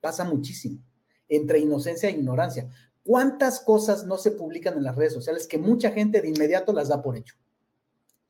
[0.00, 0.82] Pasa muchísimo.
[1.28, 2.68] Entre inocencia e ignorancia.
[3.02, 6.88] ¿Cuántas cosas no se publican en las redes sociales que mucha gente de inmediato las
[6.88, 7.36] da por hecho?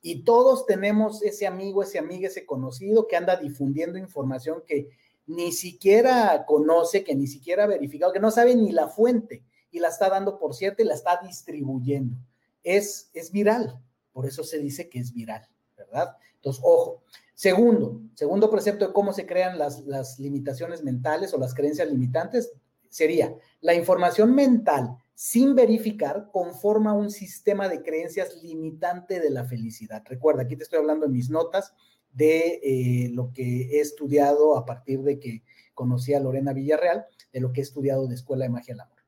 [0.09, 4.89] Y todos tenemos ese amigo, ese amigo, ese conocido que anda difundiendo información que
[5.27, 9.43] ni siquiera conoce, que ni siquiera ha verificado, que no sabe ni la fuente
[9.73, 12.17] y la está dando por cierto y la está distribuyendo.
[12.63, 13.81] Es, es viral,
[14.13, 16.17] por eso se dice que es viral, ¿verdad?
[16.37, 17.03] Entonces, ojo.
[17.35, 22.53] Segundo, segundo precepto de cómo se crean las, las limitaciones mentales o las creencias limitantes
[22.89, 30.03] sería la información mental sin verificar, conforma un sistema de creencias limitante de la felicidad.
[30.05, 31.73] Recuerda, aquí te estoy hablando en mis notas
[32.13, 37.41] de eh, lo que he estudiado a partir de que conocí a Lorena Villarreal, de
[37.41, 38.99] lo que he estudiado de Escuela de Magia del Amor.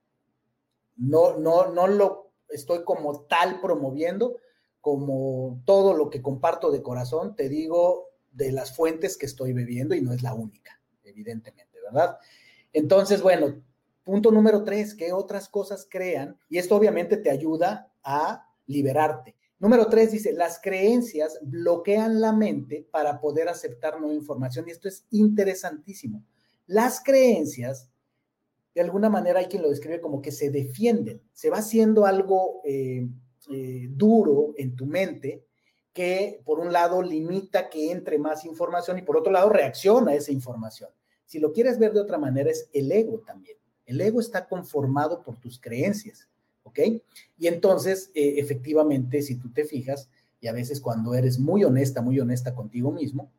[0.97, 4.39] No, no, no lo estoy como tal promoviendo,
[4.81, 9.95] como todo lo que comparto de corazón, te digo de las fuentes que estoy bebiendo
[9.95, 12.17] y no es la única, evidentemente, ¿verdad?
[12.73, 13.63] Entonces, bueno,
[14.09, 16.35] Punto número tres, ¿qué otras cosas crean?
[16.49, 19.37] Y esto obviamente te ayuda a liberarte.
[19.59, 24.89] Número tres dice, las creencias bloquean la mente para poder aceptar nueva información y esto
[24.89, 26.25] es interesantísimo.
[26.67, 27.91] Las creencias,
[28.75, 32.63] de alguna manera hay quien lo describe como que se defienden, se va haciendo algo
[32.65, 33.07] eh,
[33.51, 35.45] eh, duro en tu mente
[35.93, 40.15] que por un lado limita que entre más información y por otro lado reacciona a
[40.15, 40.89] esa información.
[41.27, 43.58] Si lo quieres ver de otra manera es el ego también.
[43.89, 46.29] El ego está conformado por tus creencias.
[46.63, 46.79] ¿ok?
[47.39, 52.03] Y entonces, eh, efectivamente, si tú te fijas, y a veces cuando eres muy honesta,
[52.03, 53.33] muy honesta contigo mismo,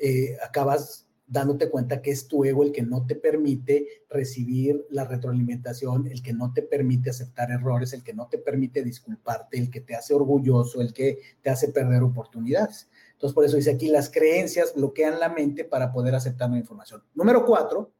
[0.00, 5.04] eh, acabas dándote cuenta que es tu ego el que no te permite recibir la
[5.04, 9.70] retroalimentación, el que no te permite aceptar errores, el que no te permite disculparte, el
[9.70, 12.88] que te hace orgulloso, el que te hace perder oportunidades.
[13.12, 17.02] Entonces, por eso dice aquí, las creencias bloquean la mente para poder aceptar la información.
[17.14, 17.92] Número cuatro,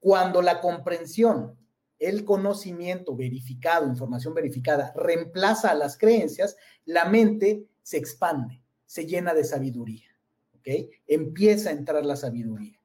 [0.00, 1.58] cuando la comprensión
[1.98, 9.34] el conocimiento verificado, información verificada, reemplaza a las creencias, la mente se expande, se llena
[9.34, 10.08] de sabiduría.
[10.56, 10.90] ¿Ok?
[11.06, 12.80] Empieza a entrar la sabiduría.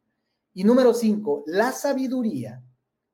[0.53, 2.63] Y número cinco, la sabiduría,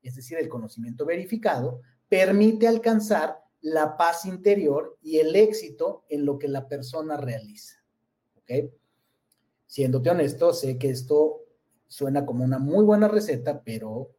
[0.01, 6.39] es decir, el conocimiento verificado, permite alcanzar la paz interior y el éxito en lo
[6.39, 7.75] que la persona realiza.
[8.37, 8.71] ¿Ok?
[9.65, 11.38] Siéndote honesto, sé que esto
[11.89, 14.11] suena como una muy buena receta, pero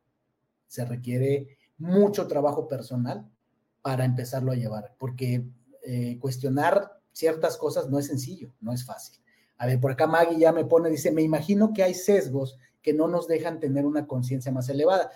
[0.67, 3.27] se requiere mucho trabajo personal
[3.81, 5.47] para empezarlo a llevar, porque
[5.83, 9.19] eh, cuestionar ciertas cosas no es sencillo, no es fácil.
[9.57, 12.93] A ver, por acá Maggie ya me pone, dice, me imagino que hay sesgos que
[12.93, 15.11] no nos dejan tener una conciencia más elevada.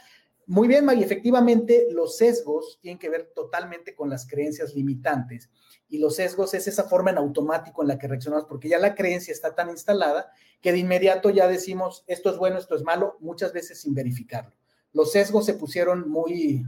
[0.47, 5.51] Muy bien, Maggie, efectivamente los sesgos tienen que ver totalmente con las creencias limitantes
[5.89, 8.95] y los sesgos es esa forma en automático en la que reaccionamos porque ya la
[8.95, 10.31] creencia está tan instalada
[10.61, 14.55] que de inmediato ya decimos esto es bueno, esto es malo, muchas veces sin verificarlo.
[14.93, 16.65] Los sesgos se pusieron muy,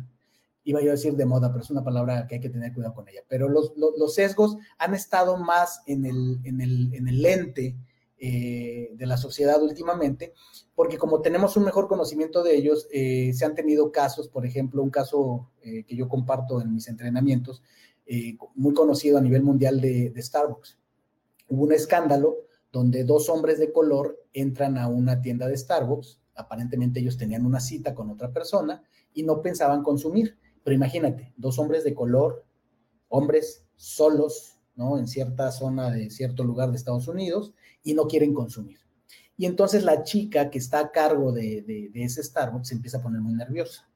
[0.64, 2.94] iba yo a decir de moda, pero es una palabra que hay que tener cuidado
[2.94, 7.76] con ella, pero los, sesgos han estado más en el, en el, en el lente
[8.18, 10.32] eh, de la sociedad últimamente,
[10.74, 14.82] porque como tenemos un mejor conocimiento de ellos, eh, se han tenido casos, por ejemplo,
[14.82, 17.62] un caso eh, que yo comparto en mis entrenamientos,
[18.54, 20.78] muy conocido a nivel mundial de, de Starbucks.
[21.48, 22.36] Hubo un escándalo
[22.70, 27.60] donde dos hombres de color entran a una tienda de Starbucks aparentemente ellos tenían una
[27.60, 30.38] cita con otra persona y no pensaban consumir.
[30.62, 32.44] Pero imagínate, dos hombres de color,
[33.08, 34.98] hombres solos, ¿no?
[34.98, 38.78] En cierta zona de cierto lugar de Estados Unidos y no quieren consumir.
[39.36, 43.20] Y entonces la chica que está a cargo de, ese Starbucks se empieza a poner
[43.20, 43.88] muy nerviosa.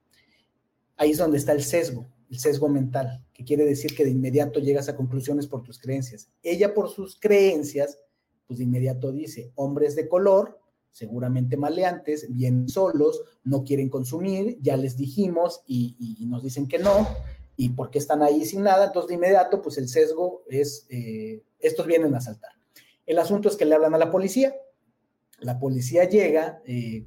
[0.97, 4.61] Ahí es donde está el sesgo, el sesgo mental, que quiere decir que de inmediato
[4.61, 6.29] llegas a conclusiones por tus creencias.
[6.43, 7.99] Ella por sus creencias,
[8.47, 14.77] pues de inmediato dice, hombres de color, seguramente maleantes, bien solos, no quieren consumir, ya
[14.77, 17.09] les dijimos y, nos dicen que no,
[17.61, 21.42] y por qué están ahí sin nada, entonces de inmediato, pues el sesgo es, eh,
[21.59, 22.53] estos vienen a saltar.
[23.05, 24.55] El asunto es que le hablan a la policía,
[25.40, 27.05] la policía llega, eh,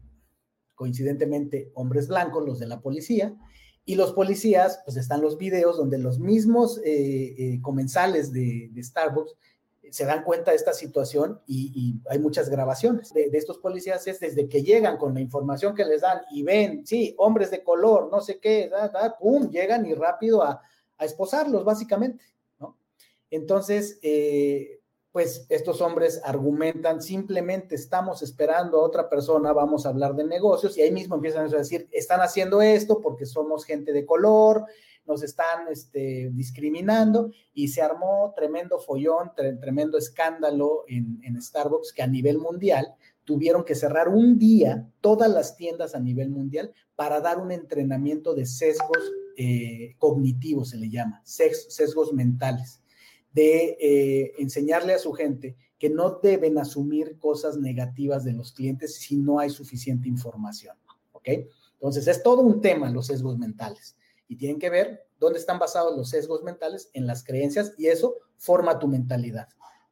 [0.75, 3.35] coincidentemente hombres blancos, los de la policía,
[3.83, 9.33] y los policías, pues están los videos donde los mismos eh, comensales de Starbucks
[9.93, 14.49] se dan cuenta de esta situación y, hay muchas grabaciones de, estos policías, es desde
[14.49, 18.19] que llegan con la información que les dan y ven, sí, hombres de color, no
[18.19, 20.63] sé qué, da, pum, llegan y rápido a,
[20.99, 22.23] esposarlos, básicamente,
[22.59, 22.75] ¿no?
[23.29, 24.79] Entonces, eh,
[25.11, 30.75] pues estos hombres argumentan, simplemente estamos esperando a otra persona, vamos a hablar de negocios
[30.75, 34.65] y ahí mismo empiezan a decir, están haciendo esto porque somos gente de color,
[35.05, 42.07] nos están este, discriminando y se armó tremendo follón, tremendo escándalo en, Starbucks que a
[42.07, 47.39] nivel mundial tuvieron que cerrar un día todas las tiendas a nivel mundial para dar
[47.39, 52.81] un entrenamiento de sesgos eh, cognitivos, se le llama, sesgos mentales,
[53.33, 58.95] de eh, enseñarle a su gente que no deben asumir cosas negativas de los clientes
[58.95, 60.77] si no hay suficiente información.
[61.11, 61.29] ¿Ok?
[61.73, 65.95] Entonces, es todo un tema los sesgos mentales y tienen que ver dónde están basados
[65.95, 69.47] los sesgos mentales en las creencias y eso forma tu mentalidad.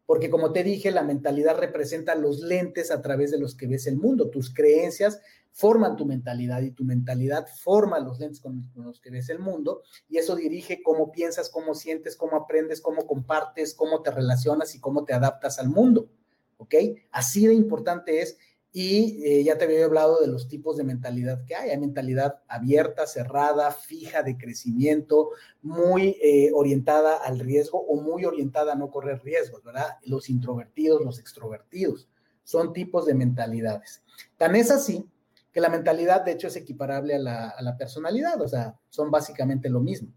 [0.05, 3.87] Porque como te dije, la mentalidad representa los lentes a través de los que ves
[3.87, 4.29] el mundo.
[4.29, 9.29] Tus creencias forman tu mentalidad y tu mentalidad forma los lentes con, los que ves
[9.29, 14.11] el mundo y eso dirige cómo piensas, cómo sientes, cómo aprendes, cómo compartes, cómo te
[14.11, 16.09] relacionas y cómo te adaptas al mundo.
[16.57, 16.75] ¿Ok?
[17.11, 18.37] Así de importante es
[18.73, 21.71] y eh, ya te había hablado de los tipos de mentalidad que hay.
[21.71, 28.73] Hay mentalidad abierta, cerrada, fija, de crecimiento, muy eh, orientada al riesgo o muy orientada
[28.73, 29.97] a no correr riesgos, ¿verdad?
[30.05, 32.07] Los introvertidos, los extrovertidos,
[32.43, 34.03] son tipos de mentalidades.
[34.37, 35.05] Tan es así
[35.51, 39.11] que la mentalidad, de hecho, es equiparable a la, a la personalidad, o sea, son
[39.11, 40.13] básicamente lo mismo.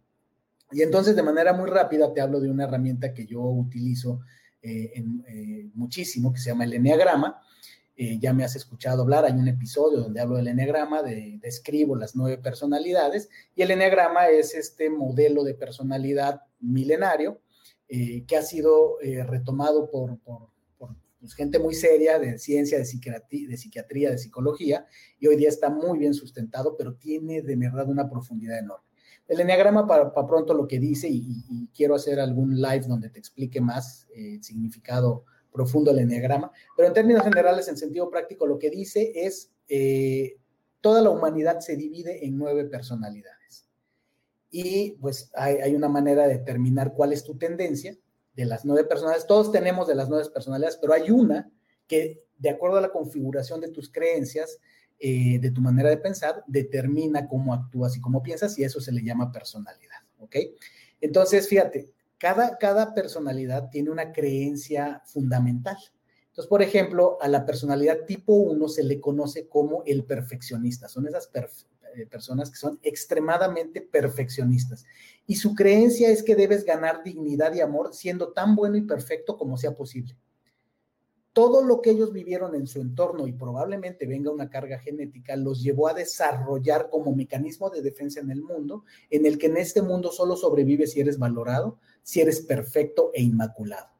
[0.70, 4.20] Y entonces de manera muy rápida te hablo de una herramienta que yo utilizo
[4.66, 7.40] eh, en, muchísimo, que se llama el Enneagrama.
[7.96, 12.16] Ya me has escuchado hablar, hay un episodio donde hablo del Enneagrama, de, describo las
[12.16, 17.40] nueve personalidades, y el Enneagrama es este modelo de personalidad milenario
[17.88, 20.18] que ha sido retomado por
[21.24, 24.86] pues, gente muy seria de ciencia, de psiquiatría, de psicología,
[25.18, 28.84] y hoy día está muy bien sustentado, pero tiene de verdad una profundidad enorme.
[29.26, 33.58] El enneagrama, para, pronto lo que dice, y, quiero hacer algún live donde te explique
[33.62, 35.24] más eh, el significado
[35.54, 40.36] profundo del enneagrama, pero en términos generales, en sentido práctico, lo que dice es, eh,
[40.80, 43.68] toda la humanidad se divide en nueve personalidades.
[44.50, 47.96] Y pues hay, hay una manera de determinar cuál es tu tendencia,
[48.34, 51.48] de las nueve personalidades, todos tenemos de las nueve personalidades, pero hay una
[51.86, 54.58] que, de acuerdo a la configuración de tus creencias,
[54.98, 58.90] eh, de tu manera de pensar, determina cómo actúas y cómo piensas, y eso se
[58.90, 60.36] le llama personalidad, ¿ok?
[61.00, 61.93] Entonces, fíjate,
[62.24, 65.76] cada, cada personalidad tiene una creencia fundamental.
[66.28, 70.88] Entonces, por ejemplo, a la personalidad tipo 1 se le conoce como el perfeccionista.
[70.88, 74.86] Son esas eh, personas que son extremadamente perfeccionistas.
[75.26, 79.36] Y su creencia es que debes ganar dignidad y amor siendo tan bueno y perfecto
[79.36, 80.16] como sea posible.
[81.34, 85.62] Todo lo que ellos vivieron en su entorno y probablemente venga una carga genética los
[85.62, 89.82] llevó a desarrollar como mecanismo de defensa en el mundo, en el que en este
[89.82, 93.94] mundo solo sobrevives si eres valorado, si eres perfecto e inmaculado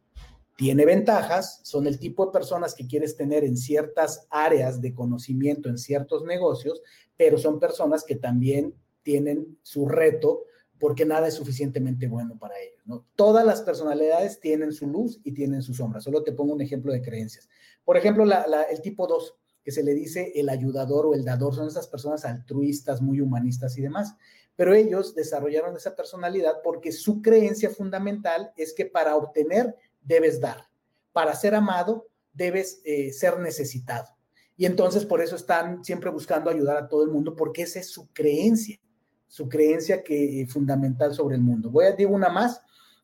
[0.57, 5.68] tiene ventajas, son el tipo de personas que quieres tener en ciertas áreas de conocimiento,
[5.68, 6.80] en ciertos negocios,
[7.16, 10.44] pero son personas que también tienen su reto
[10.78, 13.02] porque nada es suficientemente bueno para ellos.
[13.16, 16.00] Todas las personalidades tienen su luz y tienen su sombra.
[16.00, 17.48] Solo te pongo un ejemplo de creencias.
[17.84, 21.68] Por ejemplo, el tipo 2, que se le dice el ayudador o el dador, son
[21.68, 24.14] esas personas altruistas, muy humanistas y demás.
[24.57, 30.68] Pero ellos desarrollaron esa personalidad porque su creencia fundamental es que para obtener debes dar,
[31.12, 34.09] para ser amado debes eh, ser necesitado.
[34.57, 37.90] Y entonces por eso están siempre buscando ayudar a todo el mundo, porque esa es
[37.90, 38.78] su creencia,
[39.26, 41.70] su creencia que eh, fundamental sobre el mundo.
[41.70, 42.61] Voy a decir una más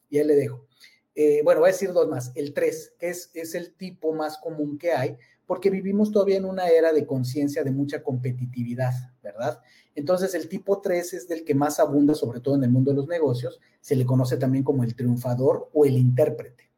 [0.09, 0.67] y ya le dejo.
[1.15, 2.31] Eh, bueno, voy a decir dos más.
[2.35, 5.17] El tres, que es, es el tipo más común que hay,
[5.51, 9.61] porque vivimos todavía en una era de conciencia de mucha competitividad, ¿verdad?
[9.97, 12.99] Entonces el tipo 3 es del que más abunda, sobre todo en el mundo de
[12.99, 16.71] los negocios, se le conoce también como el triunfador o el intérprete.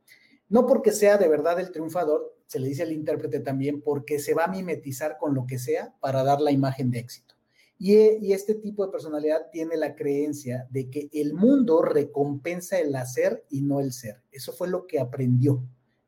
[0.49, 4.33] No porque sea de verdad el triunfador, se le dice al intérprete también porque se
[4.33, 7.35] va a mimetizar con lo que sea para dar la imagen de éxito.
[7.77, 7.93] Y,
[8.27, 13.45] y, este tipo de personalidad tiene la creencia de que el mundo recompensa el hacer
[13.51, 14.23] y no el ser.
[14.31, 15.63] Eso fue lo que aprendió.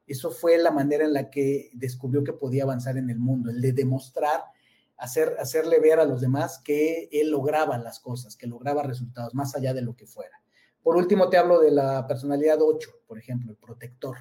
[0.07, 3.61] Eso fue la manera en la que descubrió que podía avanzar en el mundo, el
[3.61, 4.43] de demostrar,
[4.97, 9.55] hacer, hacerle ver a los demás que él lograba las cosas, que lograba resultados más
[9.57, 10.43] allá de lo que fuera.
[10.83, 14.19] Por último, te hablo de la personalidad 8, por ejemplo, el protector.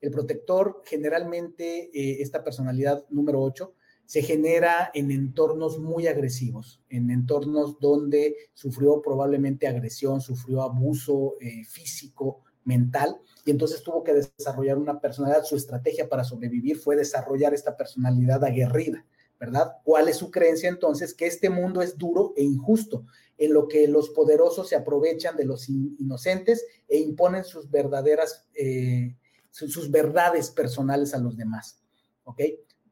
[0.00, 3.74] El protector, generalmente, eh, esta personalidad número 8,
[4.06, 11.62] se genera en entornos muy agresivos, en entornos donde sufrió probablemente agresión, sufrió abuso eh,
[11.64, 15.44] físico, mental, y entonces tuvo que desarrollar una personalidad.
[15.44, 19.04] Su estrategia para sobrevivir fue desarrollar esta personalidad aguerrida,
[19.38, 19.76] ¿verdad?
[19.84, 21.14] ¿Cuál es su creencia entonces?
[21.14, 23.06] Que este mundo es duro e injusto,
[23.38, 29.14] en lo que los poderosos se aprovechan de los inocentes e imponen sus verdaderas eh,
[29.50, 31.80] sus, verdades personales a los demás,
[32.24, 32.40] ¿ok?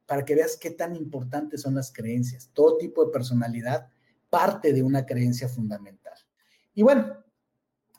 [0.07, 2.51] Para que veas qué tan importantes son las creencias.
[2.53, 3.89] Todo tipo de personalidad
[4.31, 6.15] parte de una creencia fundamental.
[6.75, 7.25] Y bueno,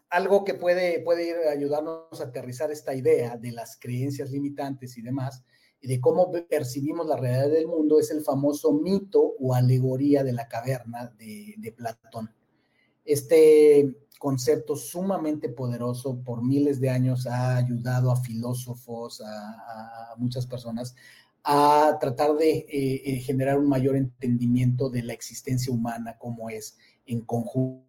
[0.10, 5.02] algo que puede, puede ir ayudarnos a aterrizar esta idea de las creencias limitantes y
[5.02, 5.44] demás,
[5.82, 10.34] y de cómo percibimos la realidad del mundo, es el famoso mito o alegoría de
[10.34, 12.30] la caverna de, de Platón.
[13.06, 20.94] Este concepto sumamente poderoso por miles de años ha ayudado a filósofos, a, muchas personas
[21.44, 26.78] a tratar de eh, eh, generar un mayor entendimiento de la existencia humana como es
[27.06, 27.89] en conjunto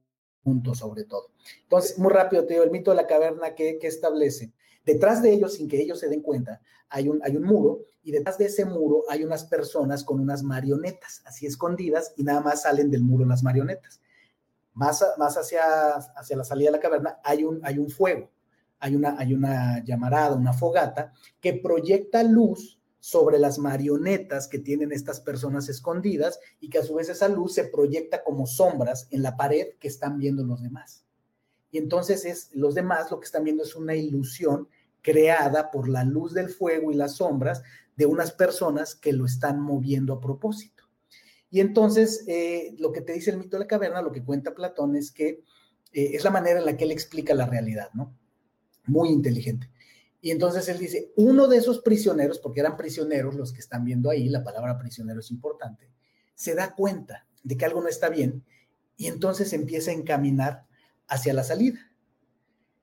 [0.75, 1.31] sobre todo.
[1.63, 4.53] Entonces, muy rápido te digo, el mito de la caverna que, establece,
[4.85, 8.11] detrás de ellos, sin que ellos se den cuenta, hay un, hay un muro y
[8.11, 12.63] detrás de ese muro hay unas personas con unas marionetas, así escondidas, y nada más
[12.63, 14.01] salen del muro las marionetas.
[14.73, 18.31] Más, más hacia, hacia la salida de la caverna, hay un, hay un fuego,
[18.79, 24.93] hay una, hay una llamarada, una fogata que proyecta luz sobre las marionetas que tienen
[24.93, 29.23] estas personas escondidas y que a su vez esa luz se proyecta como sombras en
[29.23, 31.05] la pared que están viendo los demás.
[31.71, 34.69] Y entonces es los demás lo que están viendo es una ilusión
[35.03, 37.63] creada por la luz del fuego y las sombras
[37.97, 40.85] de unas personas que lo están moviendo a propósito.
[41.51, 44.55] Y entonces, eh, lo que te dice el mito de la caverna, lo que cuenta
[44.55, 45.43] Platón es que
[45.93, 48.15] eh, es la manera en la que él explica la realidad, ¿no?
[48.87, 49.69] Muy inteligente.
[50.21, 54.11] Y entonces él dice, uno de esos prisioneros, porque eran prisioneros los que están viendo
[54.11, 55.91] ahí, la palabra prisionero es importante,
[56.35, 58.45] se da cuenta de que algo no está bien
[58.97, 60.67] y entonces empieza a encaminar
[61.09, 61.81] hacia la salida.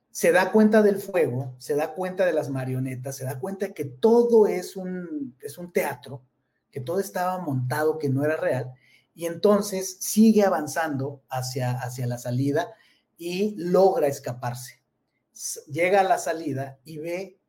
[0.09, 3.85] Se da cuenta del fuego, se da cuenta de las marionetas, se da cuenta que
[3.85, 6.23] todo es un, es un teatro,
[6.71, 8.73] que todo estaba montado, que no era real,
[9.13, 12.73] y entonces sigue avanzando hacia, hacia la salida
[13.15, 14.76] y logra escaparse.
[15.67, 17.39] Llega a la salida y ve,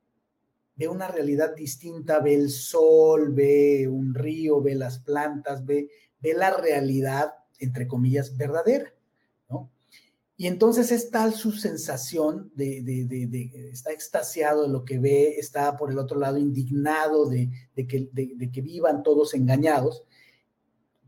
[0.76, 6.34] ve una realidad distinta, ve el sol, ve un río, ve las plantas, ve, ve
[6.34, 8.93] la realidad, entre comillas, verdadera,
[9.49, 9.70] ¿no?
[10.36, 15.34] Y entonces es tal su sensación de, de, de, está extasiado de lo que ve,
[15.36, 20.05] está por el otro lado indignado de, que, de, que vivan todos engañados,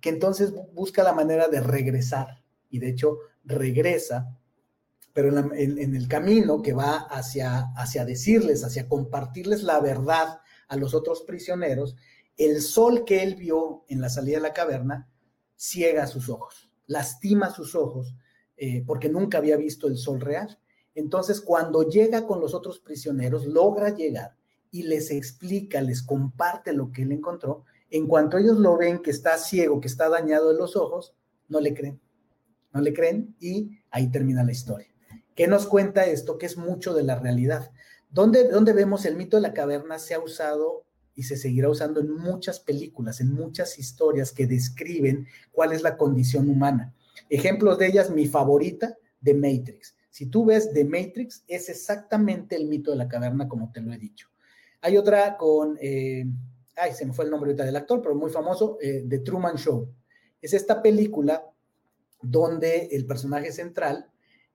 [0.00, 2.42] que entonces busca la manera de regresar.
[2.70, 4.39] Y de hecho regresa
[5.12, 10.94] pero en, el camino que va hacia, hacia decirles, hacia compartirles la verdad a los
[10.94, 11.96] otros prisioneros,
[12.36, 15.08] el sol que él vio en la salida de la caverna
[15.56, 18.14] ciega sus ojos, lastima sus ojos,
[18.56, 20.58] eh, porque nunca había visto el sol real.
[20.94, 24.36] Entonces, cuando llega con los otros prisioneros, logra llegar
[24.70, 27.64] y les explica, les comparte lo que él encontró.
[27.90, 31.14] En cuanto ellos lo ven que está ciego, que está dañado en los ojos,
[31.48, 32.00] no le creen.
[32.72, 34.89] No le creen y ahí termina la historia.
[35.41, 36.36] ¿Qué nos cuenta esto?
[36.36, 37.70] Que es mucho de la realidad.
[38.11, 40.84] ¿Dónde, vemos el mito de la caverna se ha usado
[41.14, 45.97] y se seguirá usando en muchas películas, en muchas historias que describen cuál es la
[45.97, 46.93] condición humana.
[47.30, 49.97] Ejemplos de ellas, mi favorita, The Matrix.
[50.11, 53.95] Si tú ves The Matrix, es exactamente el mito de la caverna, como te lo
[53.95, 54.28] he dicho.
[54.82, 56.26] Hay otra con, eh,
[56.76, 59.57] ay, se me fue el nombre ahorita del actor, pero muy famoso, eh, The Truman
[59.57, 59.91] Show.
[60.43, 61.51] Es esta película
[62.20, 64.11] donde el personaje central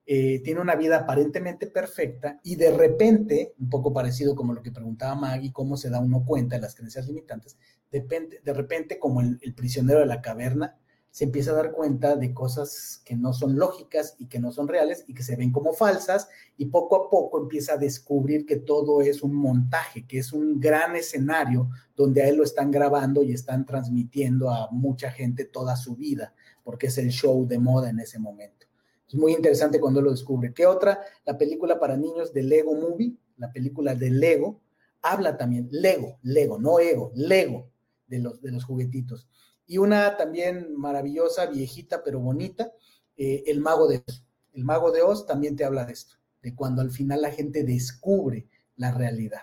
[0.08, 4.70] eh, tiene una vida aparentemente perfecta y de repente, un poco parecido como lo que
[4.70, 7.58] preguntaba Maggie, cómo se da uno cuenta de las creencias limitantes,
[7.90, 10.76] de, de repente como el, prisionero de la caverna
[11.10, 14.68] se empieza a dar cuenta de cosas que no son lógicas y que no son
[14.68, 18.56] reales y que se ven como falsas y poco a poco empieza a descubrir que
[18.56, 23.24] todo es un montaje, que es un gran escenario donde a él lo están grabando
[23.24, 26.32] y están transmitiendo a mucha gente toda su vida,
[26.62, 28.65] porque es el show de moda en ese momento.
[29.08, 30.52] Es muy interesante cuando lo descubre.
[30.52, 31.00] ¿Qué otra?
[31.24, 34.60] La película para niños de Lego Movie, la película de Lego,
[35.02, 37.70] habla también, Lego, Lego, no ego, Lego,
[38.08, 39.28] de los, de los juguetitos.
[39.66, 42.72] Y una también maravillosa, viejita, pero bonita,
[43.16, 44.24] eh, El Mago de Oz.
[44.52, 47.62] El Mago de Oz también te habla de esto, de cuando al final la gente
[47.62, 49.42] descubre la realidad.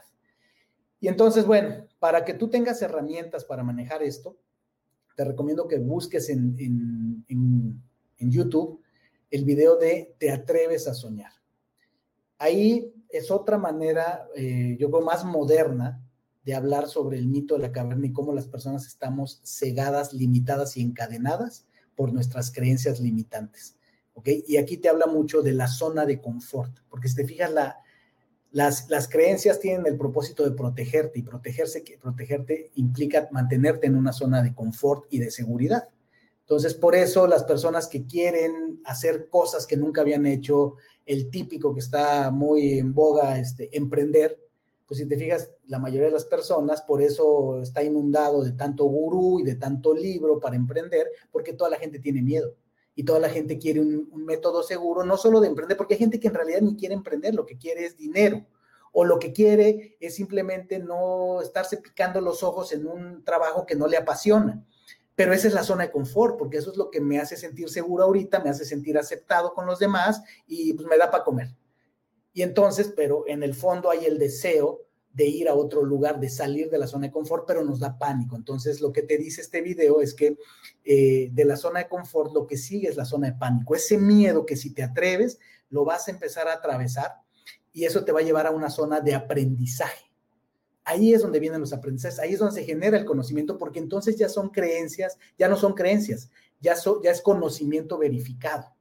[1.00, 4.38] Y entonces, bueno, para que tú tengas herramientas para manejar esto,
[5.16, 7.82] te recomiendo que busques en, en,
[8.18, 8.83] en YouTube
[9.34, 11.32] el video de Te atreves a soñar.
[12.38, 16.00] Ahí es otra manera, eh, yo creo, más moderna
[16.46, 20.78] de hablar sobre el mito de la caverna y cómo las personas estamos cegadas, limitadas
[20.78, 21.66] y encadenadas
[21.96, 23.76] por nuestras creencias limitantes.
[24.14, 24.30] ¿Ok?
[24.46, 27.80] Y aquí te habla mucho de la zona de confort, porque si te fijas, la,
[28.52, 34.14] las, las, creencias tienen el propósito de protegerte y protegerse, protegerte implica mantenerte en una
[34.14, 35.88] zona de confort y de seguridad.
[36.44, 40.76] Entonces, por eso las personas que quieren hacer cosas que nunca habían hecho,
[41.06, 44.38] el típico que está muy en boga, este, emprender,
[44.86, 48.84] pues si te fijas, la mayoría de las personas, por eso está inundado de tanto
[48.84, 52.54] gurú y de tanto libro para emprender, porque toda la gente tiene miedo.
[52.94, 56.00] Y toda la gente quiere un, un método seguro, no solo de emprender, porque hay
[56.00, 58.46] gente que en realidad ni quiere emprender, lo que quiere es dinero
[58.92, 63.76] o lo que quiere es simplemente no estarse picando los ojos en un trabajo que
[63.76, 64.64] no le apasiona
[65.16, 67.70] pero esa es la zona de confort, porque eso es lo que me hace sentir
[67.70, 71.56] seguro ahorita, me hace sentir aceptado con los demás y pues me da para comer.
[72.34, 74.82] Y entonces, pero en el fondo hay el deseo
[75.14, 78.00] de ir a otro lugar, de salir de la zona de confort, pero nos da
[78.00, 78.36] pánico.
[78.36, 80.38] Entonces, lo que te dice este video es que
[80.84, 83.76] eh, de la zona de confort lo que sigue es la zona de pánico.
[83.76, 85.40] Ese miedo que si te atreves,
[85.70, 87.22] lo vas a empezar a atravesar
[87.72, 90.13] y eso te va a llevar a una zona de aprendizaje.
[90.86, 94.18] Ahí es donde vienen los aprendizajes, ahí es donde se genera el conocimiento, porque entonces
[94.18, 96.30] ya son creencias, ya no son creencias,
[96.60, 96.74] ya,
[97.04, 98.74] es conocimiento verificado.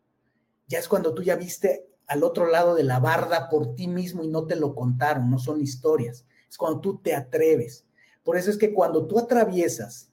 [0.66, 4.24] Ya es cuando tú ya viste al otro lado de la barda por ti mismo
[4.24, 6.24] y no te lo contaron, no son historias.
[6.48, 7.86] Es cuando tú te atreves.
[8.24, 10.10] Por eso es que cuando tú atraviesas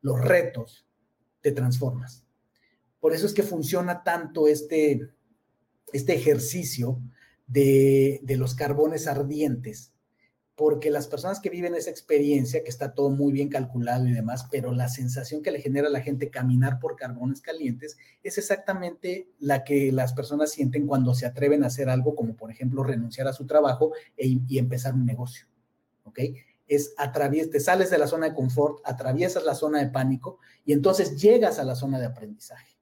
[0.00, 0.86] los retos,
[1.40, 2.24] te transformas.
[3.00, 5.08] Por eso es que funciona tanto este,
[5.92, 7.00] este ejercicio
[7.46, 9.92] de los carbones ardientes
[10.58, 14.48] porque las personas que viven esa experiencia, que está todo muy bien calculado y demás,
[14.50, 19.28] pero la sensación que le genera a la gente caminar por carbones calientes es exactamente
[19.38, 23.28] la que las personas sienten cuando se atreven a hacer algo como, por ejemplo, renunciar
[23.28, 25.46] a su trabajo e, y empezar un negocio.
[26.02, 26.18] ¿Ok?
[26.66, 30.72] Es atravies, te sales de la zona de confort, atraviesas la zona de pánico y
[30.72, 32.76] entonces llegas a la zona de aprendizaje.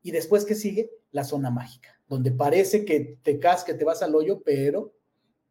[0.00, 0.90] Y después, ¿qué sigue?
[1.10, 4.94] La zona mágica, donde parece que te caes, que te vas al hoyo, pero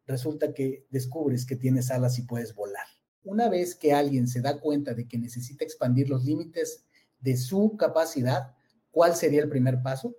[0.06, 2.86] resulta que descubres que tienes alas y puedes volar.
[3.24, 6.84] Una vez que alguien se da cuenta de que necesita expandir los límites
[7.20, 8.54] de su capacidad,
[8.90, 10.14] ¿cuál sería el primer paso?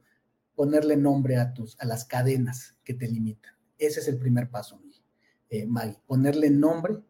[0.55, 3.53] Ponerle nombre a, tus, a las cadenas que te limitan.
[3.77, 4.81] Ese es el primer paso,
[5.49, 5.99] eh, Maggie.
[6.07, 7.03] Ponerle nombre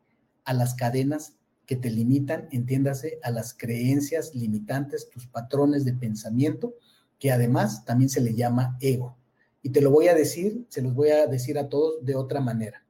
[0.43, 6.75] a las cadenas que te limitan, entiéndase, a las creencias limitantes, tus patrones de pensamiento,
[7.19, 9.17] que además también se le llama ego.
[9.65, 12.39] Y te lo voy a decir, se los voy a decir a todos de otra
[12.39, 12.85] manera.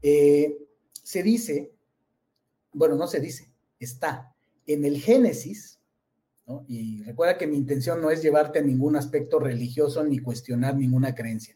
[0.00, 0.66] Eh,
[1.02, 1.74] se dice,
[2.72, 4.34] bueno, no se dice, está
[4.66, 5.78] en el Génesis,
[6.66, 11.14] y recuerda que mi intención no es llevarte a ningún aspecto religioso ni cuestionar ninguna
[11.14, 11.54] creencia.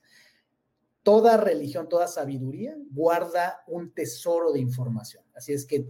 [1.02, 5.24] Toda religión, toda sabiduría guarda un tesoro de información.
[5.34, 5.88] Así es que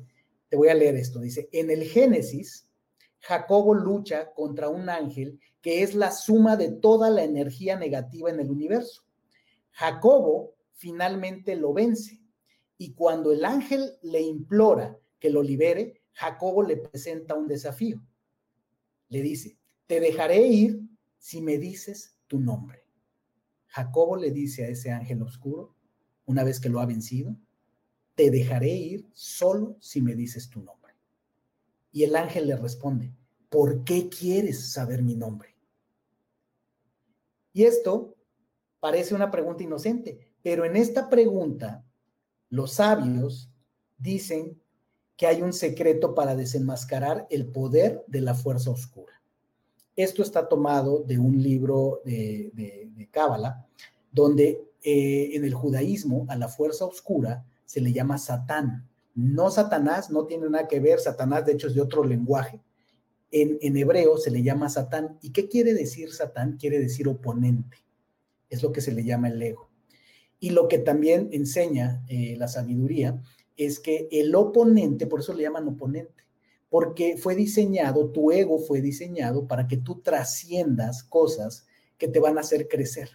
[0.49, 1.19] te voy a leer esto.
[1.19, 2.69] Dice, en el Génesis,
[3.19, 8.41] Jacobo lucha contra un ángel que es la suma de toda la energía negativa en
[8.41, 9.03] el universo.
[9.73, 12.21] Jacobo finalmente lo vence
[12.79, 18.01] y cuando el ángel le implora que lo libere, Jacobo le presenta un desafío.
[19.09, 20.81] Le dice, te dejaré ir
[21.19, 22.85] si me dices tu nombre.
[23.67, 25.75] Jacobo le dice a ese ángel oscuro,
[26.27, 27.37] una vez que lo ha vencido,
[28.15, 30.95] te dejaré ir solo si me dices tu nombre.
[31.91, 33.15] Y el ángel le responde,
[33.49, 35.55] ¿por qué quieres saber mi nombre?
[37.53, 38.15] Y esto
[38.81, 41.85] parece una pregunta inocente, pero en esta pregunta
[42.51, 43.51] los sabios
[43.99, 44.61] dicen
[45.17, 49.21] que hay un secreto para desenmascarar el poder de la fuerza oscura.
[49.97, 53.67] Esto está tomado de un libro de Cábala,
[54.13, 58.89] donde eh, en el judaísmo a la fuerza oscura se le llama Satán.
[59.15, 62.61] No Satanás, no tiene nada que ver, Satanás de hecho es de otro lenguaje,
[63.31, 65.19] en, hebreo se le llama Satán.
[65.23, 66.57] ¿Y qué quiere decir Satán?
[66.57, 67.79] Quiere decir oponente.
[68.49, 69.71] Es lo que se le llama el ego.
[70.41, 73.23] Y lo que también enseña eh, la sabiduría
[73.57, 76.25] es que el oponente, por eso le llaman oponente,
[76.71, 81.67] porque fue diseñado, tu ego fue diseñado para que tú trasciendas cosas
[81.97, 83.11] que te van a hacer crecer.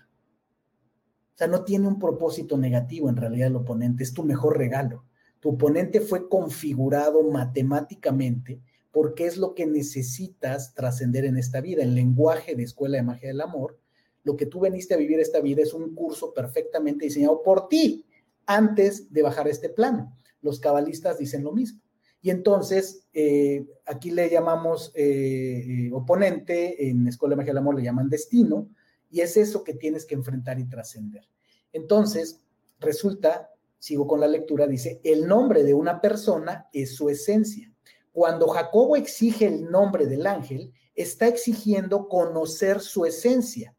[1.34, 5.06] O sea, no tiene un propósito negativo en realidad el oponente, es tu mejor regalo.
[5.40, 8.62] Tu oponente fue configurado matemáticamente
[8.94, 11.82] porque es lo que necesitas trascender en esta vida.
[11.82, 13.80] El lenguaje de Escuela de Magia del Amor,
[14.24, 18.06] lo que tú veniste a vivir esta vida es un curso perfectamente diseñado por ti
[18.46, 20.16] antes de bajar este plano.
[20.42, 21.82] Los cabalistas dicen lo mismo.
[22.22, 27.76] Y entonces, eh, aquí le llamamos eh, eh, oponente, en Escuela de Magia del Amor
[27.76, 28.70] le llaman destino,
[29.10, 31.28] y es eso que tienes que enfrentar y trascender.
[31.72, 32.42] Entonces,
[32.80, 37.73] resulta, sigo con la lectura, dice, el nombre de una persona es su esencia.
[38.14, 43.76] Cuando Jacobo exige el nombre del ángel, está exigiendo conocer su esencia.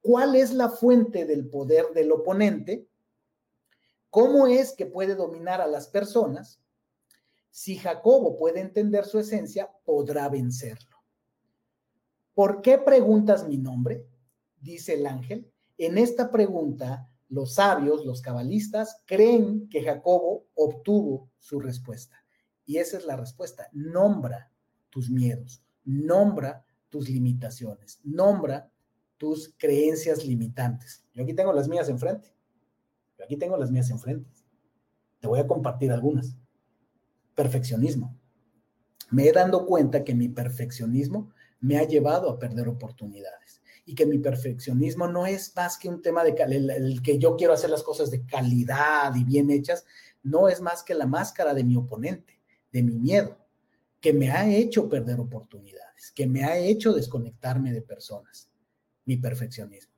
[0.00, 2.88] ¿Cuál es la fuente del poder del oponente?
[4.08, 6.62] ¿Cómo es que puede dominar a las personas?
[7.50, 10.96] Si Jacobo puede entender su esencia, podrá vencerlo.
[12.32, 14.06] ¿Por qué preguntas mi nombre?
[14.58, 15.52] Dice el ángel.
[15.76, 22.23] En esta pregunta, los sabios, los cabalistas, creen que Jacobo obtuvo su respuesta.
[22.66, 23.68] Y esa es la respuesta.
[23.72, 24.50] Nombra
[24.90, 28.70] tus miedos, nombra tus limitaciones, nombra
[29.16, 31.04] tus creencias limitantes.
[31.12, 32.32] Yo aquí tengo las mías enfrente.
[33.18, 34.30] Yo aquí tengo las mías enfrente.
[35.20, 36.36] Te voy a compartir algunas.
[37.34, 38.16] Perfeccionismo.
[39.10, 44.06] Me he dado cuenta que mi perfeccionismo me ha llevado a perder oportunidades y que
[44.06, 47.82] mi perfeccionismo no es más que un tema de el que yo quiero hacer las
[47.82, 49.84] cosas de calidad y bien hechas,
[50.22, 52.33] no es más que la máscara de mi oponente
[52.74, 53.38] de mi miedo,
[54.00, 58.50] que me ha hecho perder oportunidades, que me ha hecho desconectarme de personas,
[59.04, 59.94] mi perfeccionismo.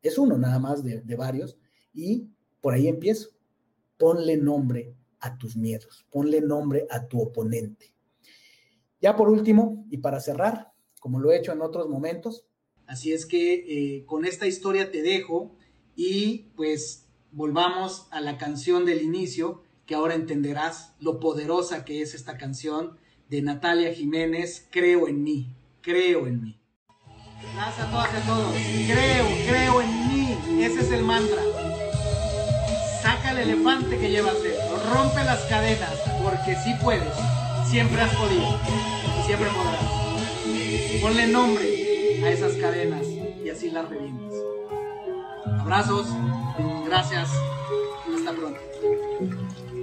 [0.00, 1.58] Es uno nada más de, varios
[1.92, 2.30] y
[2.62, 3.28] por ahí empiezo.
[3.98, 7.92] Ponle nombre a tus miedos, ponle nombre a tu oponente.
[9.02, 12.46] Ya por último, y para cerrar, como lo he hecho en otros momentos,
[12.86, 13.52] así es que
[13.98, 15.54] eh, con esta historia te dejo
[15.94, 22.14] y pues volvamos a la canción del inicio que ahora entenderás lo poderosa que es
[22.14, 26.62] esta canción de Natalia Jiménez, Creo en mí, creo en mí.
[27.54, 28.54] Gracias a todas y a todos.
[28.86, 30.62] Creo, creo en mí.
[30.62, 31.42] Ese es el mantra.
[33.02, 34.80] Saca al elefante que llevas dentro.
[34.94, 37.12] Rompe las cadenas, porque si puedes.
[37.68, 38.60] Siempre has podido
[39.18, 41.00] y siempre podrás.
[41.00, 44.38] Ponle nombre a esas cadenas y así las revientes.
[45.58, 46.06] Abrazos,
[46.86, 47.30] gracias,
[48.14, 48.60] hasta pronto.